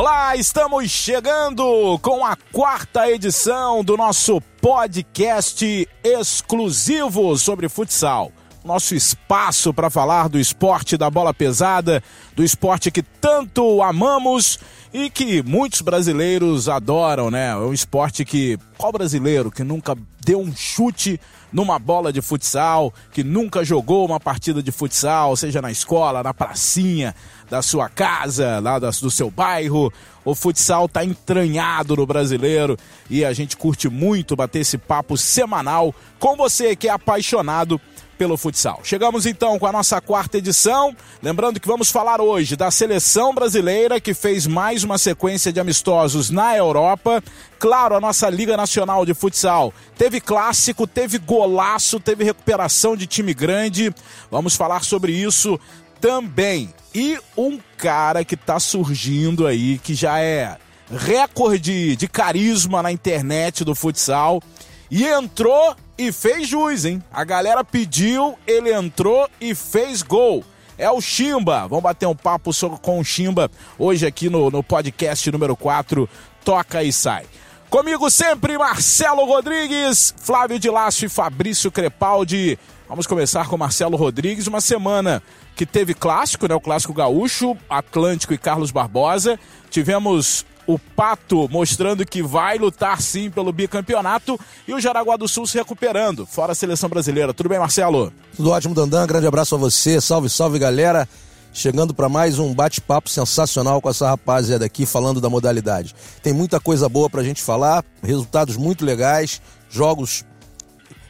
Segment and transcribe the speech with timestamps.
[0.00, 8.32] Olá, estamos chegando com a quarta edição do nosso podcast exclusivo sobre futsal.
[8.64, 12.02] Nosso espaço para falar do esporte da bola pesada,
[12.36, 14.58] do esporte que tanto amamos
[14.92, 17.50] e que muitos brasileiros adoram, né?
[17.50, 21.18] É um esporte que qual brasileiro que nunca deu um chute
[21.52, 26.32] numa bola de futsal, que nunca jogou uma partida de futsal, seja na escola, na
[26.32, 27.14] pracinha,
[27.48, 29.92] da sua casa, lá do seu bairro.
[30.24, 32.76] O futsal está entranhado no brasileiro
[33.08, 37.80] e a gente curte muito bater esse papo semanal com você que é apaixonado
[38.20, 38.82] pelo futsal.
[38.84, 40.94] Chegamos então com a nossa quarta edição.
[41.22, 46.28] Lembrando que vamos falar hoje da seleção brasileira que fez mais uma sequência de amistosos
[46.28, 47.24] na Europa.
[47.58, 53.32] Claro, a nossa Liga Nacional de Futsal teve clássico, teve golaço, teve recuperação de time
[53.32, 53.90] grande.
[54.30, 55.58] Vamos falar sobre isso
[55.98, 56.68] também.
[56.94, 60.58] E um cara que tá surgindo aí, que já é
[60.94, 64.42] recorde de carisma na internet do futsal.
[64.90, 67.02] E entrou e fez jus, hein?
[67.12, 70.42] A galera pediu, ele entrou e fez gol.
[70.78, 71.68] É o Chimba.
[71.68, 76.08] Vamos bater um papo com o Chimba hoje aqui no, no podcast número 4,
[76.42, 77.26] Toca e Sai.
[77.68, 82.58] Comigo sempre, Marcelo Rodrigues, Flávio de Laço e Fabrício Crepaldi.
[82.88, 85.22] Vamos começar com Marcelo Rodrigues, uma semana
[85.54, 86.54] que teve clássico, né?
[86.54, 89.38] O clássico gaúcho, Atlântico e Carlos Barbosa.
[89.68, 95.46] Tivemos o Pato mostrando que vai lutar sim pelo bicampeonato e o Jaraguá do Sul
[95.46, 97.34] se recuperando, fora a seleção brasileira.
[97.34, 98.12] Tudo bem, Marcelo?
[98.36, 99.06] Tudo ótimo, Dandan.
[99.06, 100.00] Grande abraço a você.
[100.00, 101.08] Salve, salve, galera.
[101.52, 105.94] Chegando para mais um bate-papo sensacional com essa rapaziada aqui falando da modalidade.
[106.22, 110.24] Tem muita coisa boa para a gente falar, resultados muito legais, jogos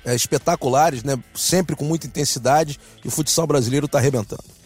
[0.02, 1.18] é, espetaculares, né?
[1.34, 4.59] Sempre com muita intensidade e o futsal brasileiro está arrebentando.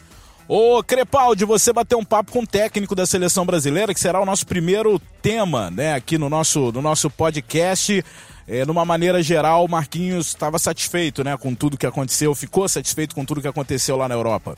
[0.46, 4.26] Ô Crepaldi, você bateu um papo com o técnico da seleção brasileira, que será o
[4.26, 8.04] nosso primeiro tema, né, aqui no nosso, no nosso podcast.
[8.46, 13.14] É, numa maneira geral, o Marquinhos estava satisfeito, né, com tudo que aconteceu, ficou satisfeito
[13.14, 14.54] com tudo que aconteceu lá na Europa.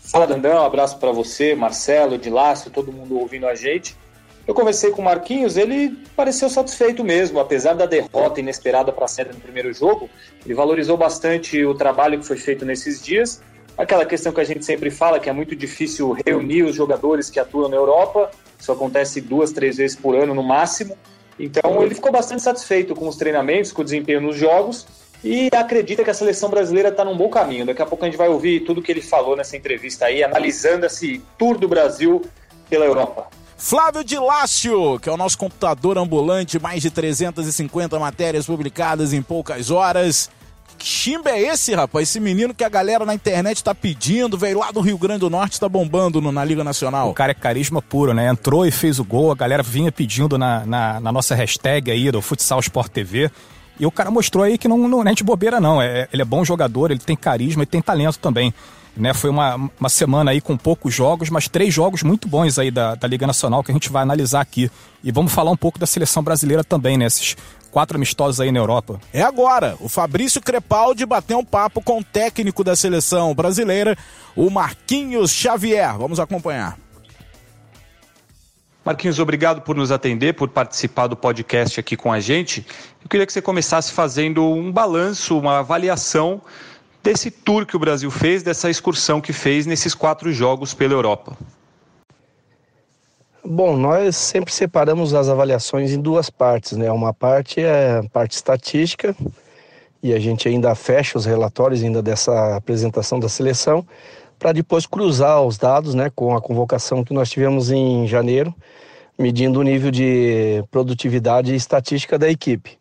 [0.00, 3.94] Fala, Dandão, um abraço para você, Marcelo, de Lácio, todo mundo ouvindo a gente.
[4.46, 9.08] Eu conversei com o Marquinhos, ele pareceu satisfeito mesmo, apesar da derrota inesperada para a
[9.08, 10.08] série no primeiro jogo.
[10.44, 13.42] Ele valorizou bastante o trabalho que foi feito nesses dias.
[13.76, 17.38] Aquela questão que a gente sempre fala, que é muito difícil reunir os jogadores que
[17.38, 20.96] atuam na Europa, isso acontece duas, três vezes por ano no máximo.
[21.38, 24.86] Então ele ficou bastante satisfeito com os treinamentos, com o desempenho nos jogos
[25.22, 27.66] e acredita que a seleção brasileira está num bom caminho.
[27.66, 30.86] Daqui a pouco a gente vai ouvir tudo que ele falou nessa entrevista aí, analisando
[30.86, 32.22] esse tour do Brasil
[32.70, 33.28] pela Europa.
[33.58, 39.22] Flávio de Lácio, que é o nosso computador ambulante, mais de 350 matérias publicadas em
[39.22, 40.30] poucas horas.
[40.78, 42.08] Que chimba é esse, rapaz?
[42.08, 45.30] Esse menino que a galera na internet tá pedindo, veio lá do Rio Grande do
[45.30, 47.10] Norte, tá bombando no, na Liga Nacional.
[47.10, 48.28] O cara é carisma puro, né?
[48.28, 52.10] Entrou e fez o gol, a galera vinha pedindo na, na, na nossa hashtag aí
[52.10, 53.30] do Futsal Sport TV.
[53.78, 55.80] E o cara mostrou aí que não, não, é de bobeira, não.
[55.80, 58.52] É, ele é bom jogador, ele tem carisma e tem talento também.
[58.96, 62.70] Né, foi uma, uma semana aí com poucos jogos, mas três jogos muito bons aí
[62.70, 64.70] da, da Liga Nacional que a gente vai analisar aqui.
[65.04, 67.04] E vamos falar um pouco da seleção brasileira também, né?
[67.04, 67.36] Esses
[67.70, 69.00] quatro amistosos aí na Europa.
[69.12, 69.76] É agora.
[69.80, 73.96] O Fabrício Crepaldi bateu um papo com o técnico da seleção brasileira,
[74.34, 75.96] o Marquinhos Xavier.
[75.98, 76.78] Vamos acompanhar.
[78.84, 82.64] Marquinhos, obrigado por nos atender, por participar do podcast aqui com a gente.
[83.02, 86.40] Eu queria que você começasse fazendo um balanço, uma avaliação
[87.02, 91.36] desse tour que o Brasil fez, dessa excursão que fez nesses quatro jogos pela Europa.
[93.48, 96.90] Bom, nós sempre separamos as avaliações em duas partes, né?
[96.90, 99.14] Uma parte é a parte estatística
[100.02, 103.86] e a gente ainda fecha os relatórios ainda dessa apresentação da seleção
[104.36, 108.52] para depois cruzar os dados, né, com a convocação que nós tivemos em janeiro,
[109.16, 112.76] medindo o nível de produtividade e estatística da equipe.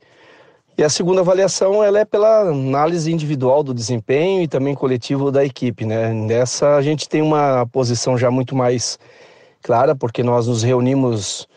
[0.75, 5.45] E a segunda avaliação ela é pela análise individual do desempenho e também coletivo da
[5.45, 5.85] equipe.
[5.85, 6.11] Né?
[6.11, 8.97] Nessa a gente tem uma posição já muito mais
[9.65, 11.47] clara, porque nós nos reunimos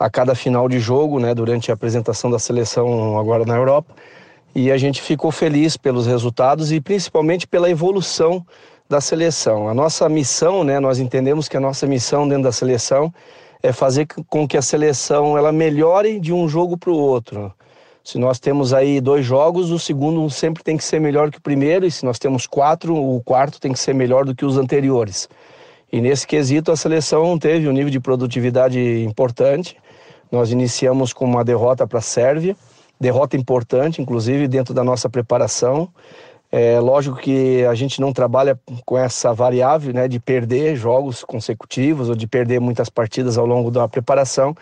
[0.00, 3.94] a cada final de jogo, né, durante a apresentação da seleção agora na Europa,
[4.54, 8.42] e a gente ficou feliz pelos resultados e principalmente pela evolução
[8.88, 9.68] da seleção.
[9.68, 13.12] A nossa missão, né, nós entendemos que a nossa missão dentro da seleção
[13.62, 17.52] é fazer com que a seleção ela melhore de um jogo para o outro.
[18.02, 21.42] Se nós temos aí dois jogos, o segundo sempre tem que ser melhor que o
[21.42, 24.56] primeiro, e se nós temos quatro, o quarto tem que ser melhor do que os
[24.56, 25.28] anteriores.
[25.90, 29.76] E nesse quesito, a seleção teve um nível de produtividade importante.
[30.30, 32.54] Nós iniciamos com uma derrota para a Sérvia,
[33.00, 35.88] derrota importante, inclusive dentro da nossa preparação.
[36.50, 42.08] É lógico que a gente não trabalha com essa variável né, de perder jogos consecutivos
[42.08, 44.54] ou de perder muitas partidas ao longo da preparação,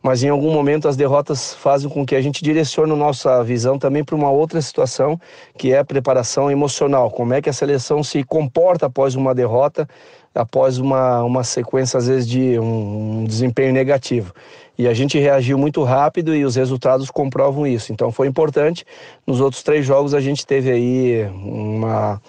[0.00, 4.04] mas em algum momento as derrotas fazem com que a gente direcione nossa visão também
[4.04, 5.20] para uma outra situação,
[5.58, 7.10] que é a preparação emocional.
[7.10, 9.88] Como é que a seleção se comporta após uma derrota,
[10.34, 14.32] após uma, uma sequência, às vezes, de um, um desempenho negativo.
[14.78, 17.92] E a gente reagiu muito rápido e os resultados comprovam isso.
[17.92, 18.84] Então foi importante.
[19.26, 22.20] Nos outros três jogos a gente teve aí uma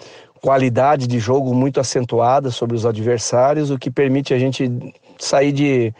[0.42, 4.70] qualidade de jogo muito acentuada sobre os adversários, o que permite a gente
[5.18, 5.94] sair de,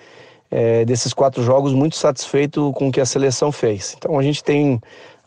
[0.50, 3.96] é, desses quatro jogos muito satisfeito com o que a seleção fez.
[3.96, 4.78] Então a gente tem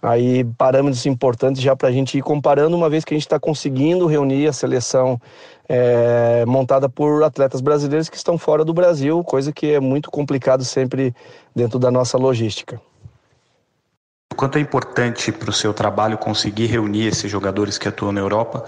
[0.02, 3.40] aí parâmetros importantes já para a gente ir comparando, uma vez que a gente está
[3.40, 5.20] conseguindo reunir a seleção
[5.68, 10.64] é, montada por atletas brasileiros que estão fora do Brasil, coisa que é muito complicado
[10.64, 11.14] sempre
[11.56, 12.80] dentro da nossa logística.
[14.32, 18.22] O quanto é importante para o seu trabalho conseguir reunir esses jogadores que atuam na
[18.22, 18.64] Europa,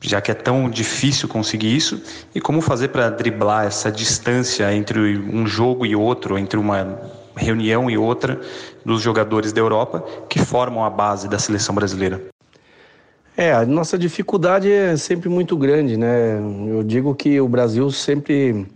[0.00, 2.00] já que é tão difícil conseguir isso,
[2.34, 7.00] e como fazer para driblar essa distância entre um jogo e outro, entre uma
[7.36, 8.40] reunião e outra
[8.84, 12.22] dos jogadores da Europa que formam a base da seleção brasileira?
[13.36, 16.40] É, a nossa dificuldade é sempre muito grande, né?
[16.68, 18.66] Eu digo que o Brasil sempre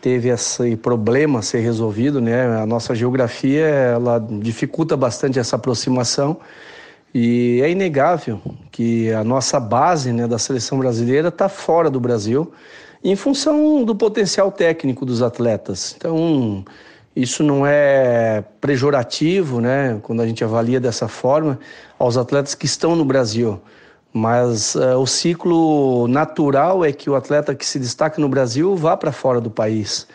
[0.00, 2.60] teve esse problema a ser resolvido, né?
[2.60, 6.38] A nossa geografia, ela dificulta bastante essa aproximação
[7.14, 8.40] e é inegável
[8.70, 12.52] que a nossa base, né, da seleção brasileira está fora do Brasil
[13.02, 15.94] em função do potencial técnico dos atletas.
[15.96, 16.64] Então,
[17.14, 21.58] isso não é pejorativo, né, quando a gente avalia dessa forma,
[21.98, 23.60] aos atletas que estão no Brasil.
[24.12, 28.96] Mas uh, o ciclo natural é que o atleta que se destaca no Brasil vá
[28.96, 30.06] para fora do país.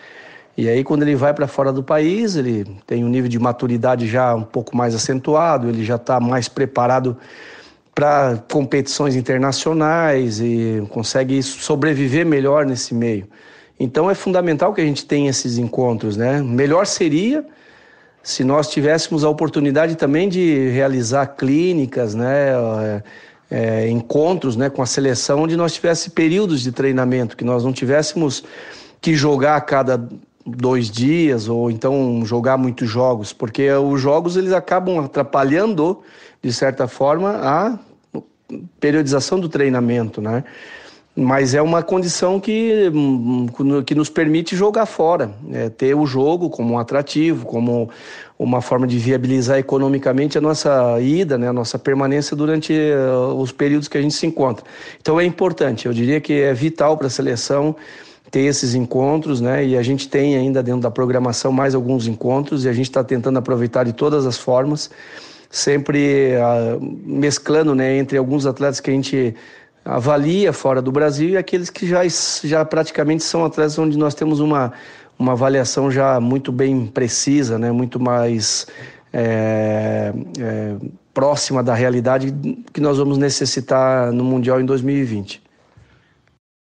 [0.56, 4.08] E aí, quando ele vai para fora do país, ele tem um nível de maturidade
[4.08, 7.18] já um pouco mais acentuado, ele já está mais preparado
[7.94, 13.28] para competições internacionais e consegue sobreviver melhor nesse meio.
[13.80, 16.42] Então é fundamental que a gente tenha esses encontros, né?
[16.42, 17.46] Melhor seria
[18.22, 22.52] se nós tivéssemos a oportunidade também de realizar clínicas, né?
[22.52, 23.04] É,
[23.54, 27.72] é, encontros né, com a seleção onde nós tivéssemos períodos de treinamento, que nós não
[27.72, 28.44] tivéssemos
[29.00, 30.04] que jogar a cada
[30.44, 36.02] dois dias ou então jogar muitos jogos, porque os jogos eles acabam atrapalhando
[36.42, 37.78] de certa forma a
[38.80, 40.44] periodização do treinamento, né?
[41.16, 43.48] Mas é uma condição que, hum,
[43.86, 47.90] que nos permite jogar fora, é, ter o jogo como um atrativo, como
[48.38, 53.52] uma forma de viabilizar economicamente a nossa ida, né, a nossa permanência durante uh, os
[53.52, 54.66] períodos que a gente se encontra.
[55.00, 57.76] Então é importante, eu diria que é vital para a seleção
[58.32, 59.64] ter esses encontros, né?
[59.64, 63.04] E a gente tem ainda dentro da programação mais alguns encontros e a gente está
[63.04, 64.90] tentando aproveitar de todas as formas,
[65.52, 69.36] sempre uh, mesclando, né, entre alguns atletas que a gente
[69.86, 72.02] avalia fora do Brasil e aqueles que já,
[72.44, 74.72] já praticamente são atletas onde nós temos uma,
[75.18, 77.72] uma avaliação já muito bem precisa, né?
[77.72, 78.68] muito mais
[79.12, 80.76] é, é,
[81.14, 82.34] próxima da realidade
[82.74, 85.42] que nós vamos necessitar no Mundial em 2020.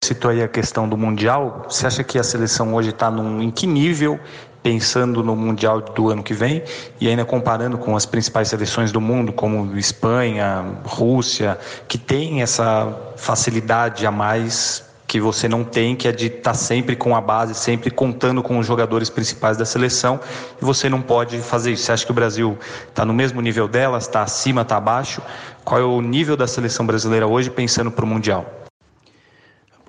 [0.04, 1.64] Citou aí a questão do Mundial.
[1.68, 4.20] Você acha que a seleção hoje está em que nível
[4.64, 6.62] pensando no Mundial do ano que vem
[6.98, 13.12] e ainda comparando com as principais seleções do mundo, como Espanha, Rússia, que tem essa
[13.14, 17.20] facilidade a mais que você não tem, que é de estar tá sempre com a
[17.20, 20.18] base, sempre contando com os jogadores principais da seleção,
[20.60, 21.84] e você não pode fazer isso.
[21.84, 25.20] Você acha que o Brasil está no mesmo nível delas, está acima, está abaixo?
[25.62, 28.64] Qual é o nível da seleção brasileira hoje pensando para o Mundial?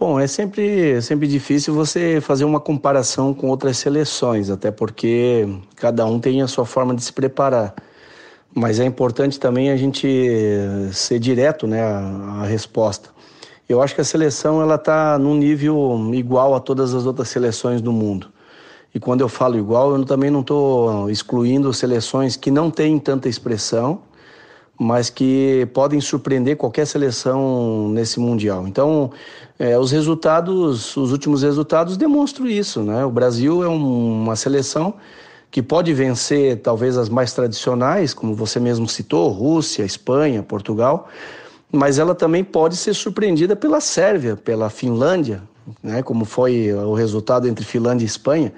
[0.07, 6.05] Bom, é sempre, sempre difícil você fazer uma comparação com outras seleções, até porque cada
[6.05, 7.73] um tem a sua forma de se preparar.
[8.53, 10.07] Mas é importante também a gente
[10.93, 13.09] ser direto, né, a, resposta.
[13.67, 17.81] Eu acho que a seleção ela está num nível igual a todas as outras seleções
[17.81, 18.29] do mundo.
[18.93, 23.27] E quando eu falo igual, eu também não estou excluindo seleções que não têm tanta
[23.27, 24.01] expressão,
[24.77, 28.67] mas que podem surpreender qualquer seleção nesse mundial.
[28.67, 29.11] Então,
[29.57, 33.05] é, os resultados, os últimos resultados demonstram isso, né?
[33.05, 34.95] O Brasil é um, uma seleção
[35.49, 41.07] que pode vencer talvez as mais tradicionais, como você mesmo citou, Rússia, Espanha, Portugal,
[41.71, 45.41] mas ela também pode ser surpreendida pela Sérvia, pela Finlândia,
[45.81, 46.03] né?
[46.03, 48.51] Como foi o resultado entre Finlândia e Espanha.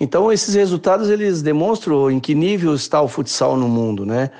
[0.00, 4.32] Então, esses resultados eles demonstram em que nível está o futsal no mundo, né?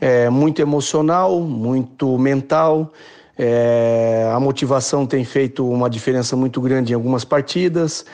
[0.00, 2.92] É muito emocional, muito mental.
[3.36, 8.04] É, a motivação tem feito uma diferença muito grande em algumas partidas.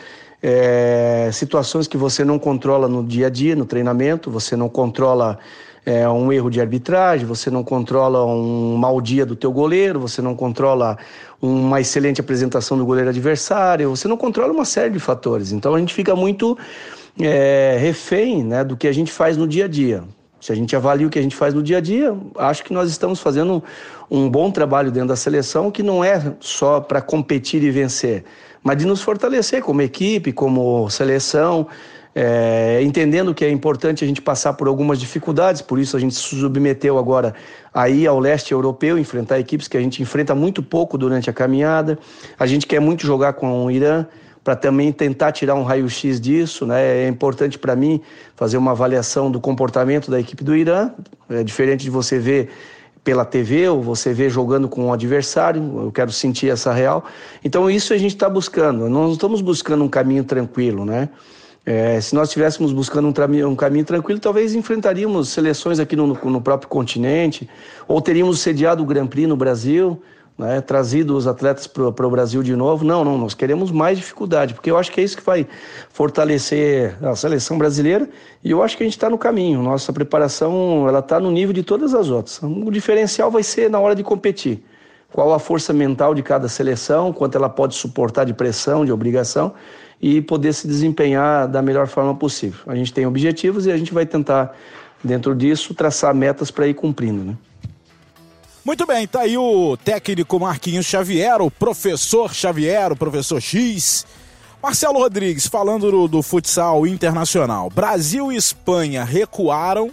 [0.42, 5.38] É, situações que você não controla no dia a dia, no treinamento, você não controla
[5.86, 10.20] é, um erro de arbitragem, você não controla um mau dia do teu goleiro, você
[10.20, 10.98] não controla
[11.40, 15.52] uma excelente apresentação do goleiro adversário, você não controla uma série de fatores.
[15.52, 16.58] Então a gente fica muito
[17.18, 20.04] é, refém né, do que a gente faz no dia a dia.
[20.44, 22.70] Se a gente avalia o que a gente faz no dia a dia, acho que
[22.70, 23.64] nós estamos fazendo
[24.10, 28.24] um bom trabalho dentro da seleção que não é só para competir e vencer,
[28.62, 31.66] mas de nos fortalecer como equipe, como seleção,
[32.14, 36.14] é, entendendo que é importante a gente passar por algumas dificuldades, por isso a gente
[36.14, 37.34] se submeteu agora
[37.72, 41.98] aí ao leste europeu, enfrentar equipes que a gente enfrenta muito pouco durante a caminhada.
[42.38, 44.04] A gente quer muito jogar com o Irã
[44.44, 46.66] para também tentar tirar um raio-x disso.
[46.66, 47.06] Né?
[47.06, 48.00] É importante para mim
[48.36, 50.92] fazer uma avaliação do comportamento da equipe do Irã.
[51.30, 52.50] É diferente de você ver
[53.02, 55.84] pela TV ou você ver jogando com um adversário.
[55.84, 57.06] Eu quero sentir essa real.
[57.42, 58.80] Então isso a gente está buscando.
[58.80, 61.08] Nós não estamos buscando um caminho tranquilo, né?
[61.66, 66.40] É, se nós estivéssemos buscando um, um, caminho tranquilo, talvez enfrentaríamos seleções aqui no, no,
[66.40, 67.48] próprio continente,
[67.88, 70.02] ou teríamos sediado o Grand Prix no Brasil,
[70.36, 72.84] né, trazido os atletas para o Brasil de novo.
[72.84, 75.46] Não, não, nós queremos mais dificuldade, porque eu acho que é isso que vai
[75.90, 78.08] fortalecer a seleção brasileira
[78.42, 79.62] e eu acho que a gente está no caminho.
[79.62, 82.40] Nossa preparação ela está no nível de todas as outras.
[82.42, 84.64] O diferencial vai ser na hora de competir.
[85.12, 89.54] Qual a força mental de cada seleção, quanto ela pode suportar de pressão, de obrigação
[90.02, 92.60] e poder se desempenhar da melhor forma possível.
[92.66, 94.54] A gente tem objetivos e a gente vai tentar,
[95.02, 97.24] dentro disso, traçar metas para ir cumprindo.
[97.24, 97.36] Né?
[98.64, 104.06] Muito bem, tá aí o técnico Marquinhos Xavier, o professor Xavier, o professor X.
[104.62, 107.68] Marcelo Rodrigues, falando do, do futsal internacional.
[107.68, 109.90] Brasil e Espanha recuaram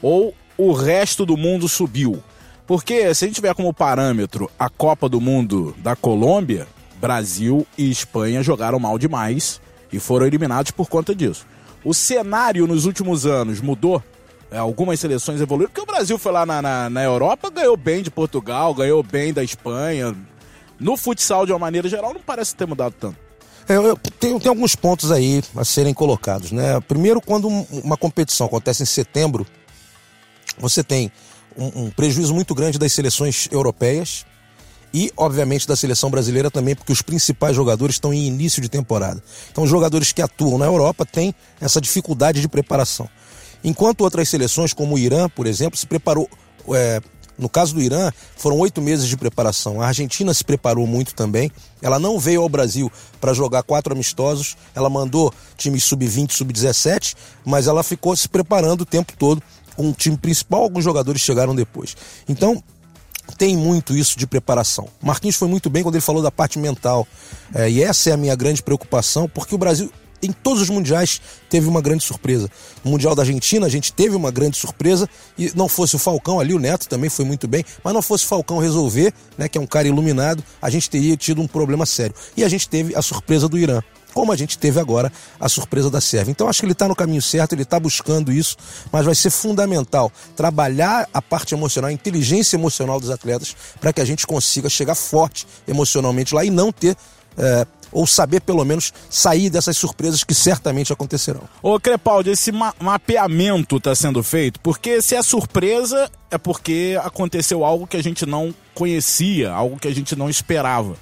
[0.00, 2.22] ou o resto do mundo subiu?
[2.66, 6.66] Porque se a gente tiver como parâmetro a Copa do Mundo da Colômbia,
[6.98, 9.60] Brasil e Espanha jogaram mal demais
[9.92, 11.46] e foram eliminados por conta disso.
[11.84, 14.02] O cenário nos últimos anos mudou?
[14.56, 18.02] É, algumas seleções evoluíram, porque o Brasil foi lá na, na, na, Europa, ganhou bem
[18.02, 20.16] de Portugal, ganhou bem da Espanha.
[20.80, 23.18] No futsal, de uma maneira geral, não parece ter mudado tanto.
[23.68, 26.52] É, eu, tem, tem alguns pontos aí a serem colocados.
[26.52, 26.80] Né?
[26.88, 29.46] Primeiro, quando uma competição acontece em setembro,
[30.56, 31.12] você tem
[31.54, 34.24] um, um prejuízo muito grande das seleções europeias,
[34.94, 39.22] e, obviamente, da seleção brasileira também, porque os principais jogadores estão em início de temporada.
[39.52, 43.06] Então, os jogadores que atuam na Europa têm essa dificuldade de preparação.
[43.64, 46.28] Enquanto outras seleções, como o Irã, por exemplo, se preparou.
[46.70, 47.00] É,
[47.38, 49.82] no caso do Irã, foram oito meses de preparação.
[49.82, 51.50] A Argentina se preparou muito também.
[51.82, 54.56] Ela não veio ao Brasil para jogar quatro amistosos.
[54.74, 59.42] Ela mandou times sub-20, sub-17, mas ela ficou se preparando o tempo todo
[59.76, 60.62] com o time principal.
[60.62, 61.94] Alguns jogadores chegaram depois.
[62.26, 62.62] Então,
[63.36, 64.88] tem muito isso de preparação.
[65.02, 67.06] Marquinhos foi muito bem quando ele falou da parte mental.
[67.54, 69.90] É, e essa é a minha grande preocupação, porque o Brasil,
[70.22, 72.50] em todos os mundiais, teve uma grande surpresa.
[72.84, 75.08] No Mundial da Argentina, a gente teve uma grande surpresa,
[75.38, 78.24] e não fosse o Falcão ali, o Neto também foi muito bem, mas não fosse
[78.24, 81.86] o Falcão resolver, né, que é um cara iluminado, a gente teria tido um problema
[81.86, 82.14] sério.
[82.36, 83.82] E a gente teve a surpresa do Irã
[84.16, 86.30] como a gente teve agora a surpresa da Sérvia.
[86.30, 88.56] Então acho que ele está no caminho certo, ele está buscando isso,
[88.90, 94.00] mas vai ser fundamental trabalhar a parte emocional, a inteligência emocional dos atletas, para que
[94.00, 96.96] a gente consiga chegar forte emocionalmente lá e não ter.
[97.36, 101.42] É, ou saber pelo menos sair dessas surpresas que certamente acontecerão.
[101.62, 107.64] Ô Crepaldi, esse ma mapeamento está sendo feito, porque se é surpresa é porque aconteceu
[107.64, 110.96] algo que a gente não conhecia, algo que a gente não esperava.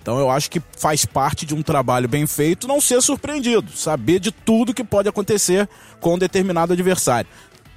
[0.00, 4.18] Então eu acho que faz parte de um trabalho bem feito não ser surpreendido, saber
[4.20, 5.68] de tudo que pode acontecer
[6.00, 7.28] com um determinado adversário.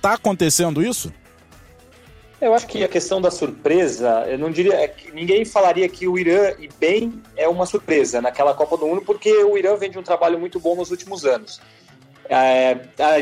[0.01, 1.11] Tá acontecendo isso?
[2.41, 6.17] Eu acho que a questão da surpresa, eu não diria, é ninguém falaria que o
[6.17, 9.99] Irã e bem é uma surpresa naquela Copa do Mundo, porque o Irã vem de
[9.99, 11.61] um trabalho muito bom nos últimos anos.
[12.27, 12.77] É,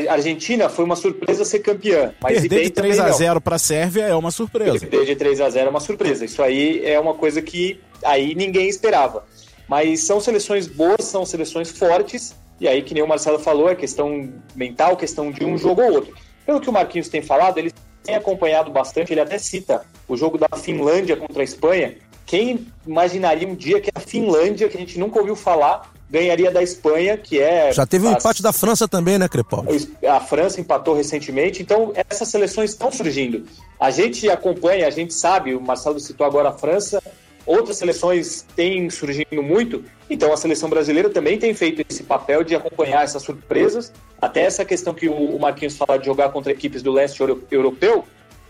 [0.08, 2.14] a Argentina foi uma surpresa ser campeã.
[2.22, 4.78] Mas Perder de 3 a 0 para a Sérvia é uma surpresa.
[4.78, 6.24] Perder de 3 a 0 é uma surpresa.
[6.24, 9.26] Isso aí é uma coisa que aí ninguém esperava.
[9.68, 13.74] Mas são seleções boas, são seleções fortes, e aí, que nem o Marcelo falou, é
[13.74, 16.14] questão mental, questão de um jogo ou outro.
[16.44, 17.72] Pelo que o Marquinhos tem falado, ele
[18.10, 21.94] tem acompanhado bastante, ele até cita o jogo da Finlândia contra a Espanha.
[22.26, 26.62] Quem imaginaria um dia que a Finlândia, que a gente nunca ouviu falar, ganharia da
[26.62, 27.72] Espanha, que é.
[27.72, 29.64] Já teve um empate da França também, né, Crepal?
[30.08, 33.46] A França empatou recentemente, então essas seleções estão surgindo.
[33.78, 37.00] A gente acompanha, a gente sabe, o Marcelo citou agora a França,
[37.46, 42.54] outras seleções têm surgindo muito, então a seleção brasileira também tem feito esse papel de
[42.54, 46.92] acompanhar essas surpresas, até essa questão que o Marquinhos fala de jogar contra equipes do
[46.92, 47.20] leste
[47.50, 48.04] europeu,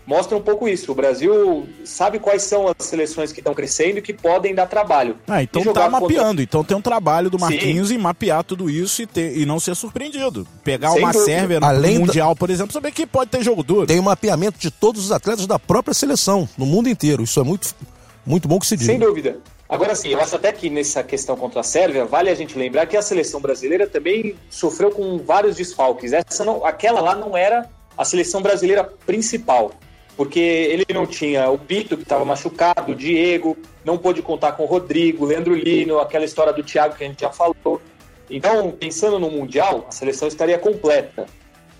[0.05, 0.91] mostra um pouco isso.
[0.91, 5.15] O Brasil sabe quais são as seleções que estão crescendo e que podem dar trabalho.
[5.27, 6.25] Ah, então tá mapeando.
[6.25, 6.43] Contra...
[6.43, 7.95] Então tem um trabalho do Marquinhos Sim.
[7.95, 10.47] em mapear tudo isso e, ter, e não ser surpreendido.
[10.63, 11.31] Pegar Sem uma dúvida.
[11.31, 12.35] Sérvia no Além Mundial, da...
[12.35, 13.87] por exemplo, saber que pode ter jogo duro.
[13.87, 17.23] Tem o um mapeamento de todos os atletas da própria seleção, no mundo inteiro.
[17.23, 17.73] Isso é muito,
[18.25, 18.91] muito bom que se diga.
[18.91, 19.39] Sem dúvida.
[19.67, 22.85] Agora sim, eu acho até que nessa questão contra a Sérvia, vale a gente lembrar
[22.87, 26.11] que a seleção brasileira também sofreu com vários desfalques.
[26.11, 29.71] Essa não, aquela lá não era a seleção brasileira principal
[30.21, 34.63] porque ele não tinha o Pito, que estava machucado, o Diego, não pôde contar com
[34.63, 37.81] o Rodrigo, Leandro Lino, aquela história do Thiago que a gente já falou.
[38.29, 41.25] Então, pensando no Mundial, a seleção estaria completa.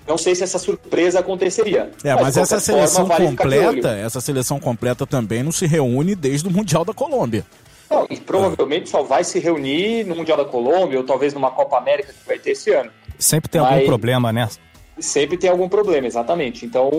[0.08, 1.92] Não sei se essa surpresa aconteceria.
[2.04, 6.16] É, mas, mas essa seleção forma, vale completa, essa seleção completa também não se reúne
[6.16, 7.46] desde o Mundial da Colômbia.
[7.90, 11.78] Não, e provavelmente só vai se reunir no Mundial da Colômbia ou talvez numa Copa
[11.78, 12.90] América que vai ter esse ano.
[13.20, 13.74] Sempre tem mas...
[13.74, 14.50] algum problema, né?
[14.98, 16.66] Sempre tem algum problema, exatamente.
[16.66, 16.90] Então,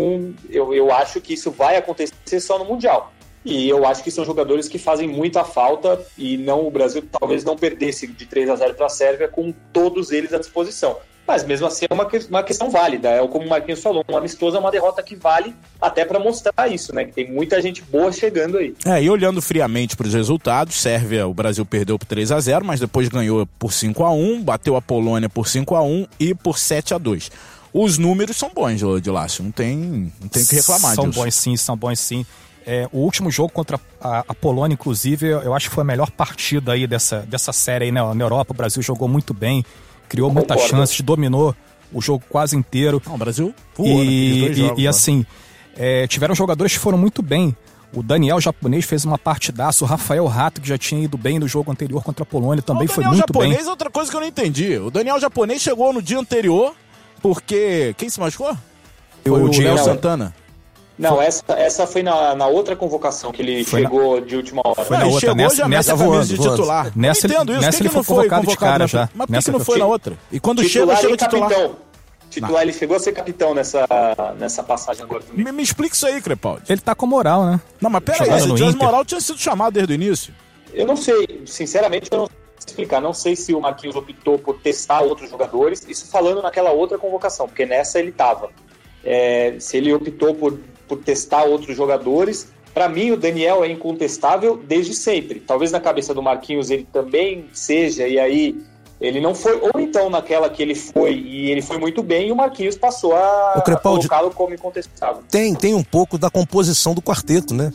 [0.51, 3.13] eu, eu acho que isso vai acontecer só no Mundial.
[3.45, 7.43] E eu acho que são jogadores que fazem muita falta e não o Brasil talvez
[7.43, 10.97] não perdesse de 3 a 0 para a Sérvia com todos eles à disposição.
[11.27, 13.09] Mas mesmo assim é uma, uma questão válida.
[13.09, 16.69] É como o Marquinhos falou, um amistoso é uma derrota que vale até para mostrar
[16.69, 17.05] isso, né?
[17.05, 18.75] Que tem muita gente boa chegando aí.
[18.85, 22.65] É, e olhando friamente para os resultados, Sérvia, o Brasil perdeu por 3 a 0
[22.65, 26.35] mas depois ganhou por 5 a 1 bateu a Polônia por 5 a 1 e
[26.35, 27.31] por 7 a 2
[27.73, 31.35] os números são bons de Lácio, não tem, não tem o que reclamar São bons
[31.35, 32.27] sim, são bons sim.
[32.67, 36.11] É, o último jogo contra a, a, Polônia, inclusive, eu acho que foi a melhor
[36.11, 38.01] partida aí dessa, dessa série aí né?
[38.15, 38.53] na Europa.
[38.53, 39.65] O Brasil jogou muito bem,
[40.13, 41.57] criou muitas chances, dominou
[41.91, 43.01] o jogo quase inteiro.
[43.07, 44.53] Não, o Brasil voou, e, né?
[44.53, 45.25] jogos, e, e assim,
[45.75, 47.57] é, tiveram jogadores que foram muito bem.
[47.95, 51.49] O Daniel japonês fez uma partidaça, o Rafael Rato, que já tinha ido bem no
[51.49, 53.25] jogo anterior contra a Polônia, também foi muito japonês bem.
[53.25, 54.77] O Daniel japonês é outra coisa que eu não entendi.
[54.77, 56.75] O Daniel japonês chegou no dia anterior,
[57.23, 57.95] porque.
[57.97, 58.55] Quem se machucou?
[59.25, 60.35] Foi o, o Diego Santana.
[61.03, 64.27] Não, essa, essa foi na, na outra convocação que ele foi chegou na...
[64.27, 64.85] de última hora.
[64.85, 66.93] Foi na outra, chegou nessa, já nessa voando, de titular.
[66.95, 67.61] Nessa, eu entendo isso.
[67.61, 69.09] Nessa que ele que foi convocado, de cara já.
[69.15, 70.19] Mas por que, que não foi na outra?
[70.31, 71.51] E quando titular chega, chega titular.
[71.51, 71.77] Capitão.
[72.31, 73.87] Titular, ele chegou a ser capitão nessa,
[74.39, 76.63] nessa passagem agora Me, me explica isso aí, Crepaldi.
[76.67, 77.61] Ele tá com moral, né?
[77.79, 80.35] Não, mas pera aí, se tivesse moral, tinha sido chamado desde o início.
[80.73, 83.01] Eu não sei, sinceramente, eu não explicar.
[83.01, 87.47] Não sei se o Marquinhos optou por testar outros jogadores, isso falando naquela outra convocação,
[87.47, 88.51] porque nessa ele estava.
[89.05, 94.57] É, se ele optou por, por testar outros jogadores, para mim o Daniel é incontestável
[94.57, 95.41] desde sempre.
[95.41, 98.57] Talvez na cabeça do Marquinhos ele também seja, e aí
[99.01, 102.33] ele não foi, ou então naquela que ele foi e ele foi muito bem, e
[102.33, 105.23] o Marquinhos passou a, colocá-lo como incontestável.
[105.31, 107.73] Tem, tem um pouco da composição do quarteto, né?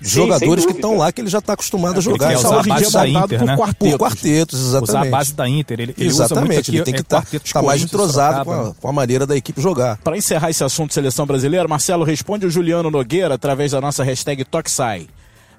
[0.00, 2.32] Jogadores que estão lá que ele já está acostumado é, a jogar.
[2.32, 3.56] Ele usar a base da Inter, por, né?
[3.56, 3.90] quartetos.
[3.90, 4.90] por quartetos, exatamente.
[4.90, 5.80] Usar a base da Inter.
[5.80, 8.92] Ele, ele exatamente, ele tem que estar tá, tá mais entrosado com a, com a,
[8.92, 9.98] maneira da equipe jogar.
[9.98, 14.02] Para encerrar esse assunto de seleção brasileira, Marcelo responde o Juliano Nogueira através da nossa
[14.02, 15.06] hashtag Toxai.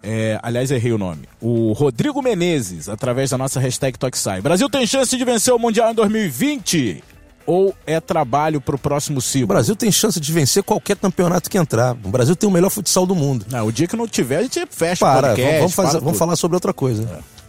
[0.03, 1.29] É, aliás, errei o nome.
[1.39, 4.41] O Rodrigo Menezes, através da nossa hashtag Toxai.
[4.41, 7.03] Brasil tem chance de vencer o Mundial em 2020
[7.45, 9.45] ou é trabalho para o próximo ciclo?
[9.45, 11.91] O Brasil tem chance de vencer qualquer campeonato que entrar.
[12.03, 13.45] O Brasil tem o melhor futsal do mundo.
[13.49, 16.35] Não, o dia que não tiver, a gente fecha para, podcast, vamos, fazer, vamos falar
[16.35, 17.03] sobre outra coisa.
[17.03, 17.41] É.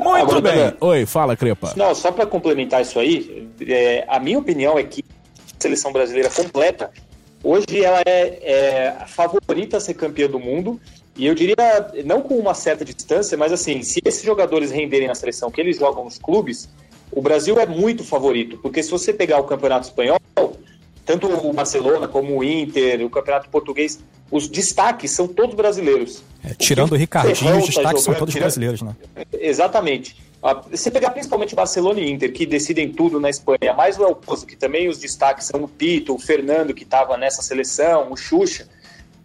[0.00, 0.74] Muito Agora, bem.
[0.80, 1.74] Oi, fala, Crepa.
[1.76, 6.30] Não, só para complementar isso aí, é, a minha opinião é que a seleção brasileira
[6.30, 6.90] completa,
[7.42, 10.80] hoje ela é, é a favorita a ser campeã do mundo.
[11.16, 11.56] E eu diria,
[12.04, 15.76] não com uma certa distância, mas assim, se esses jogadores renderem na seleção que eles
[15.76, 16.68] jogam nos clubes,
[17.12, 20.18] o Brasil é muito favorito, porque se você pegar o Campeonato Espanhol,
[21.04, 23.98] tanto o Barcelona como o Inter, o Campeonato Português,
[24.30, 26.22] os destaques são todos brasileiros.
[26.44, 28.44] É, tirando o, o Ricardinho, os destaques tá jogando, são todos tirando...
[28.44, 28.96] brasileiros, né?
[29.32, 30.16] Exatamente.
[30.42, 34.14] Ah, você pegar principalmente Barcelona e Inter, que decidem tudo na Espanha, mais o El
[34.14, 38.16] Pozo, que também os destaques são o Pito, o Fernando, que estava nessa seleção, o
[38.16, 38.68] Xuxa,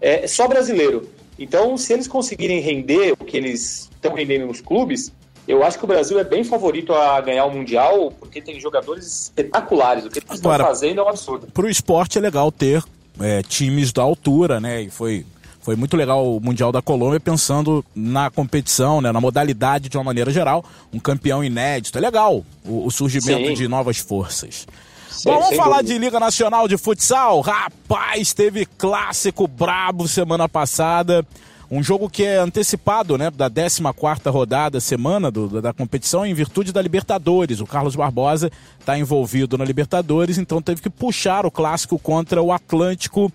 [0.01, 1.07] é só brasileiro.
[1.37, 5.11] Então, se eles conseguirem render o que eles estão rendendo nos clubes,
[5.47, 9.23] eu acho que o Brasil é bem favorito a ganhar o Mundial, porque tem jogadores
[9.23, 10.05] espetaculares.
[10.05, 11.47] O que eles Agora, estão fazendo é um absurdo.
[11.47, 12.83] Para o esporte é legal ter
[13.19, 14.81] é, times da altura, né?
[14.81, 15.25] E foi,
[15.61, 20.03] foi muito legal o Mundial da Colômbia pensando na competição, né, na modalidade de uma
[20.03, 20.65] maneira geral.
[20.91, 21.97] Um campeão inédito.
[21.97, 23.53] É legal o, o surgimento Sim.
[23.53, 24.65] de novas forças.
[25.09, 25.93] Sim, Bom, vamos falar dúvida.
[25.93, 27.39] de Liga Nacional de Futsal?
[27.41, 31.25] Rapaz, teve clássico brabo semana passada.
[31.69, 33.81] Um jogo que é antecipado né, da 14
[34.29, 37.59] rodada, semana do, da competição, em virtude da Libertadores.
[37.59, 42.51] O Carlos Barbosa está envolvido na Libertadores, então teve que puxar o clássico contra o
[42.51, 43.31] Atlântico.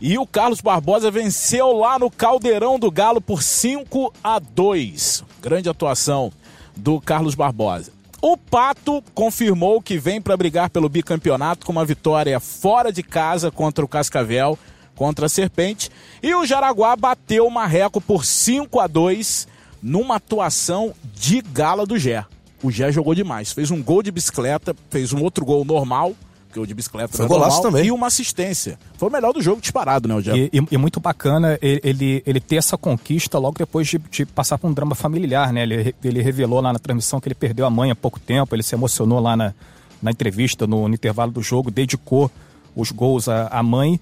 [0.00, 5.24] E o Carlos Barbosa venceu lá no Caldeirão do Galo por 5 a 2.
[5.40, 6.32] Grande atuação
[6.74, 7.92] do Carlos Barbosa.
[8.20, 13.50] O Pato confirmou que vem para brigar pelo bicampeonato com uma vitória fora de casa
[13.50, 14.58] contra o Cascavel
[14.96, 15.88] contra a Serpente.
[16.20, 19.46] E o Jaraguá bateu o Marreco por 5 a 2
[19.80, 22.24] numa atuação de gala do Gé.
[22.62, 23.52] O Gé jogou demais.
[23.52, 26.14] Fez um gol de bicicleta, fez um outro gol normal,
[26.52, 27.86] que o de bicicleta Foi golaço normal, também.
[27.88, 28.78] e uma assistência.
[28.96, 30.34] Foi o melhor do jogo disparado, né, o Gé?
[30.34, 34.24] E, e- e muito bacana ele, ele, ele ter essa conquista logo depois de, de
[34.24, 35.62] passar por um drama familiar, né?
[35.64, 38.62] Ele, ele revelou lá na transmissão que ele perdeu a mãe há pouco tempo, ele
[38.62, 39.52] se emocionou lá na,
[40.00, 42.30] na entrevista, no, no intervalo do jogo, dedicou
[42.74, 44.00] os gols à, à mãe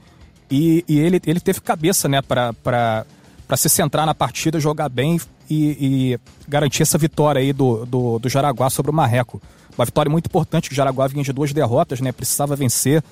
[0.50, 3.04] e, e ele, ele teve cabeça, né, para
[3.56, 5.76] se centrar na partida, jogar bem e,
[6.14, 9.40] e garantir essa vitória aí do, do, do Jaraguá sobre o Marreco.
[9.76, 12.12] Uma vitória muito importante, que o Jaraguá vinha de duas derrotas, né?
[12.12, 13.02] Precisava vencer,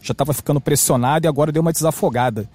[0.00, 2.48] já estava ficando pressionado e agora deu uma desafogada.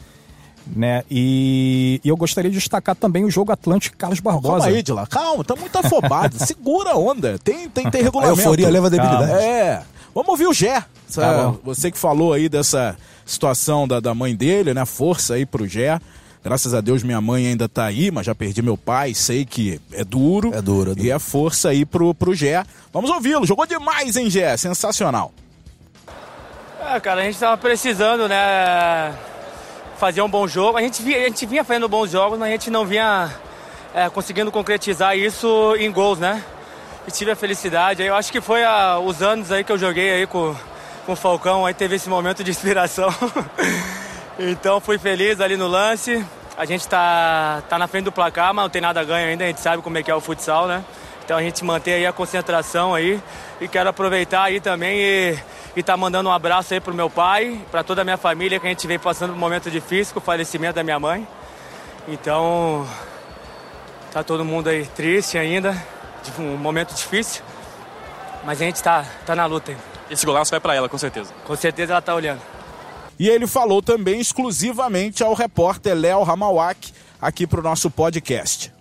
[0.76, 1.04] Né?
[1.10, 4.64] E, e eu gostaria de destacar também o jogo Atlântico Carlos Barbosa.
[4.64, 5.08] Calma aí, Dila.
[5.08, 6.36] Calma, tá muito afobado.
[6.46, 7.40] Segura a onda.
[7.40, 8.42] Tem, tem, tem A regulamento.
[8.42, 9.32] euforia leva a debilidade.
[9.32, 9.82] É.
[10.14, 10.84] Vamos ouvir o Gé.
[11.14, 11.60] Tá bom.
[11.64, 14.86] Você que falou aí dessa situação da, da mãe dele, né?
[14.86, 16.00] Força aí pro Gé.
[16.44, 19.14] Graças a Deus minha mãe ainda tá aí, mas já perdi meu pai.
[19.14, 20.54] Sei que é duro.
[20.54, 21.06] É duro, é duro.
[21.08, 22.64] E é força aí pro, pro Gé.
[22.94, 23.46] Vamos ouvi-lo.
[23.46, 24.56] Jogou demais, hein, Gé?
[24.56, 25.34] Sensacional.
[26.94, 29.14] É, cara, a gente tava precisando, né?
[29.98, 30.78] Fazer um bom jogo.
[30.78, 33.30] A gente, via, a gente vinha fazendo bons jogos, mas a gente não vinha
[33.94, 36.44] é, conseguindo concretizar isso em gols, né?
[37.08, 38.04] E tive a felicidade.
[38.04, 40.56] Eu acho que foi a- os anos aí que eu joguei aí com,
[41.08, 43.08] com o Falcão, aí teve esse momento de inspiração.
[44.38, 46.24] então fui feliz ali no lance.
[46.58, 49.46] A gente tá, tá na frente do placar, mas não tem nada a ganho ainda,
[49.46, 50.84] a gente sabe como é que é o futsal, né?
[51.24, 53.22] Então a gente mantém aí a concentração aí
[53.62, 55.40] e quero aproveitar aí também e,
[55.78, 58.66] e tá mandando um abraço aí pro meu pai, para toda a minha família que
[58.66, 61.26] a gente vem passando um momento difícil com o falecimento da minha mãe.
[62.06, 62.86] Então
[64.12, 65.74] tá todo mundo aí triste ainda,
[66.38, 67.44] um momento difícil,
[68.44, 69.97] mas a gente tá, tá na luta aí.
[70.10, 71.34] Esse golaço vai pra ela, com certeza.
[71.46, 72.42] Com certeza ela tá olhando.
[73.20, 78.72] E ele falou também exclusivamente ao repórter Léo Ramawak aqui pro nosso podcast.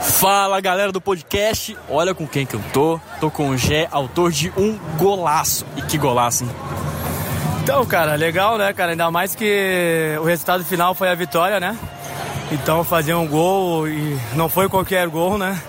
[0.00, 3.00] Fala galera do podcast, olha com quem que eu tô.
[3.20, 5.66] Tô com o Gé, autor de um golaço.
[5.76, 6.50] E que golaço, hein?
[7.62, 8.92] Então, cara, legal, né, cara?
[8.92, 11.76] Ainda mais que o resultado final foi a vitória, né?
[12.52, 15.60] Então, fazer um gol e não foi qualquer gol, né?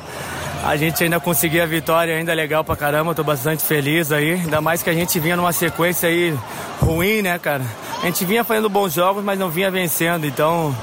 [0.68, 4.34] A gente ainda conseguiu a vitória, ainda legal pra caramba, tô bastante feliz aí.
[4.34, 6.38] Ainda mais que a gente vinha numa sequência aí
[6.82, 7.64] ruim, né, cara?
[8.04, 10.76] A gente vinha fazendo bons jogos, mas não vinha vencendo, então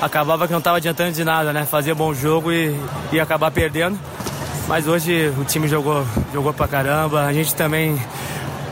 [0.00, 1.66] acabava que não tava adiantando de nada, né?
[1.68, 2.78] Fazer bom jogo e,
[3.12, 3.98] e acabar perdendo.
[4.68, 7.24] Mas hoje o time jogou, jogou pra caramba.
[7.24, 8.00] A gente também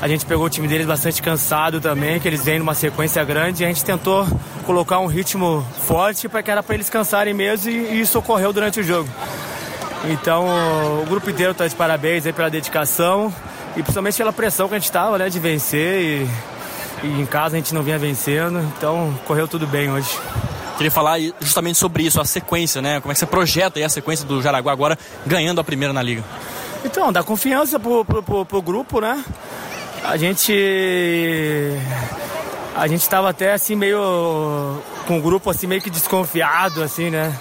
[0.00, 3.64] a gente pegou o time deles bastante cansado também, que eles vêm numa sequência grande
[3.64, 4.28] e a gente tentou
[4.64, 8.52] colocar um ritmo forte para que era para eles cansarem mesmo e, e isso ocorreu
[8.52, 9.08] durante o jogo.
[10.04, 10.46] Então
[11.02, 13.32] o grupo inteiro está de parabéns aí pela dedicação
[13.76, 16.28] e principalmente pela pressão que a gente estava, né, de vencer e,
[17.04, 20.10] e em casa a gente não vinha vencendo, então correu tudo bem hoje.
[20.76, 23.00] Queria falar justamente sobre isso, a sequência, né?
[23.00, 26.02] Como é que você projeta aí a sequência do Jaraguá agora ganhando a primeira na
[26.02, 26.24] liga?
[26.84, 29.24] Então, dá confiança pro, pro, pro, pro grupo, né?
[30.02, 30.52] A gente.
[32.74, 34.82] A gente tava até assim meio.
[35.06, 37.32] com o grupo assim meio que desconfiado, assim, né?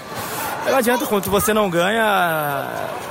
[0.66, 2.04] Não adianta, quando você não ganha,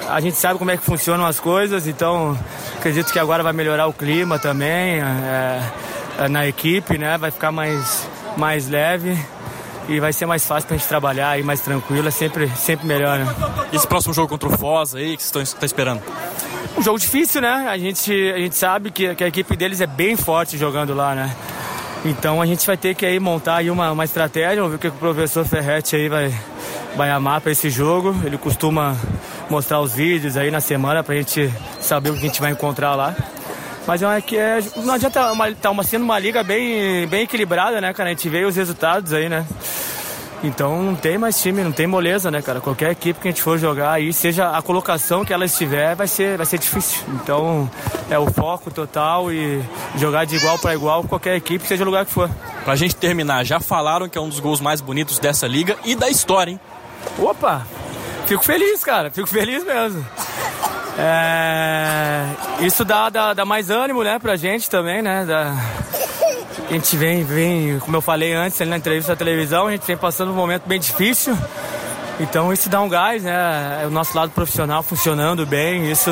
[0.10, 2.38] a gente sabe como é que funcionam as coisas, então
[2.78, 5.62] acredito que agora vai melhorar o clima também é,
[6.20, 7.18] é, na equipe, né?
[7.18, 9.18] Vai ficar mais, mais leve
[9.88, 13.20] e vai ser mais fácil pra gente trabalhar e mais tranquilo, é sempre, sempre melhor,
[13.20, 13.28] né?
[13.72, 16.02] E esse próximo jogo contra o Foz aí, que vocês estão esperando?
[16.78, 17.68] Um jogo difícil, né?
[17.70, 21.14] A gente, a gente sabe que, que a equipe deles é bem forte jogando lá,
[21.14, 21.36] né?
[22.06, 24.80] Então a gente vai ter que aí montar aí uma, uma estratégia, vamos ver o
[24.80, 26.34] que o professor Ferretti aí vai,
[26.96, 28.16] vai amar para esse jogo.
[28.24, 28.96] Ele costuma
[29.50, 32.96] mostrar os vídeos aí na semana pra gente saber o que a gente vai encontrar
[32.96, 33.16] lá.
[33.88, 37.82] Mas é que é, não adianta, uma, tá uma, sendo uma liga bem, bem equilibrada,
[37.82, 38.10] né, cara?
[38.10, 39.46] A gente vê os resultados aí, né?
[40.44, 42.60] Então não tem mais time, não tem moleza, né, cara?
[42.60, 46.08] Qualquer equipe que a gente for jogar aí, seja a colocação que ela estiver, vai
[46.08, 47.04] ser, vai ser difícil.
[47.14, 47.70] Então
[48.10, 49.62] é o foco total e
[49.96, 52.30] jogar de igual para igual qualquer equipe, seja o lugar que for.
[52.64, 55.96] Pra gente terminar, já falaram que é um dos gols mais bonitos dessa liga e
[55.96, 56.60] da história, hein?
[57.20, 57.66] Opa!
[58.26, 60.06] Fico feliz, cara, fico feliz mesmo.
[60.98, 62.26] É,
[62.62, 65.26] isso dá, dá, dá mais ânimo, né, pra gente também, né?
[65.26, 65.54] Dá,
[66.70, 69.86] a gente vem, vem, como eu falei antes ali na entrevista da televisão, a gente
[69.86, 71.38] vem passando um momento bem difícil.
[72.20, 73.82] Então isso dá um gás, né?
[73.84, 76.12] É o nosso lado profissional funcionando bem, isso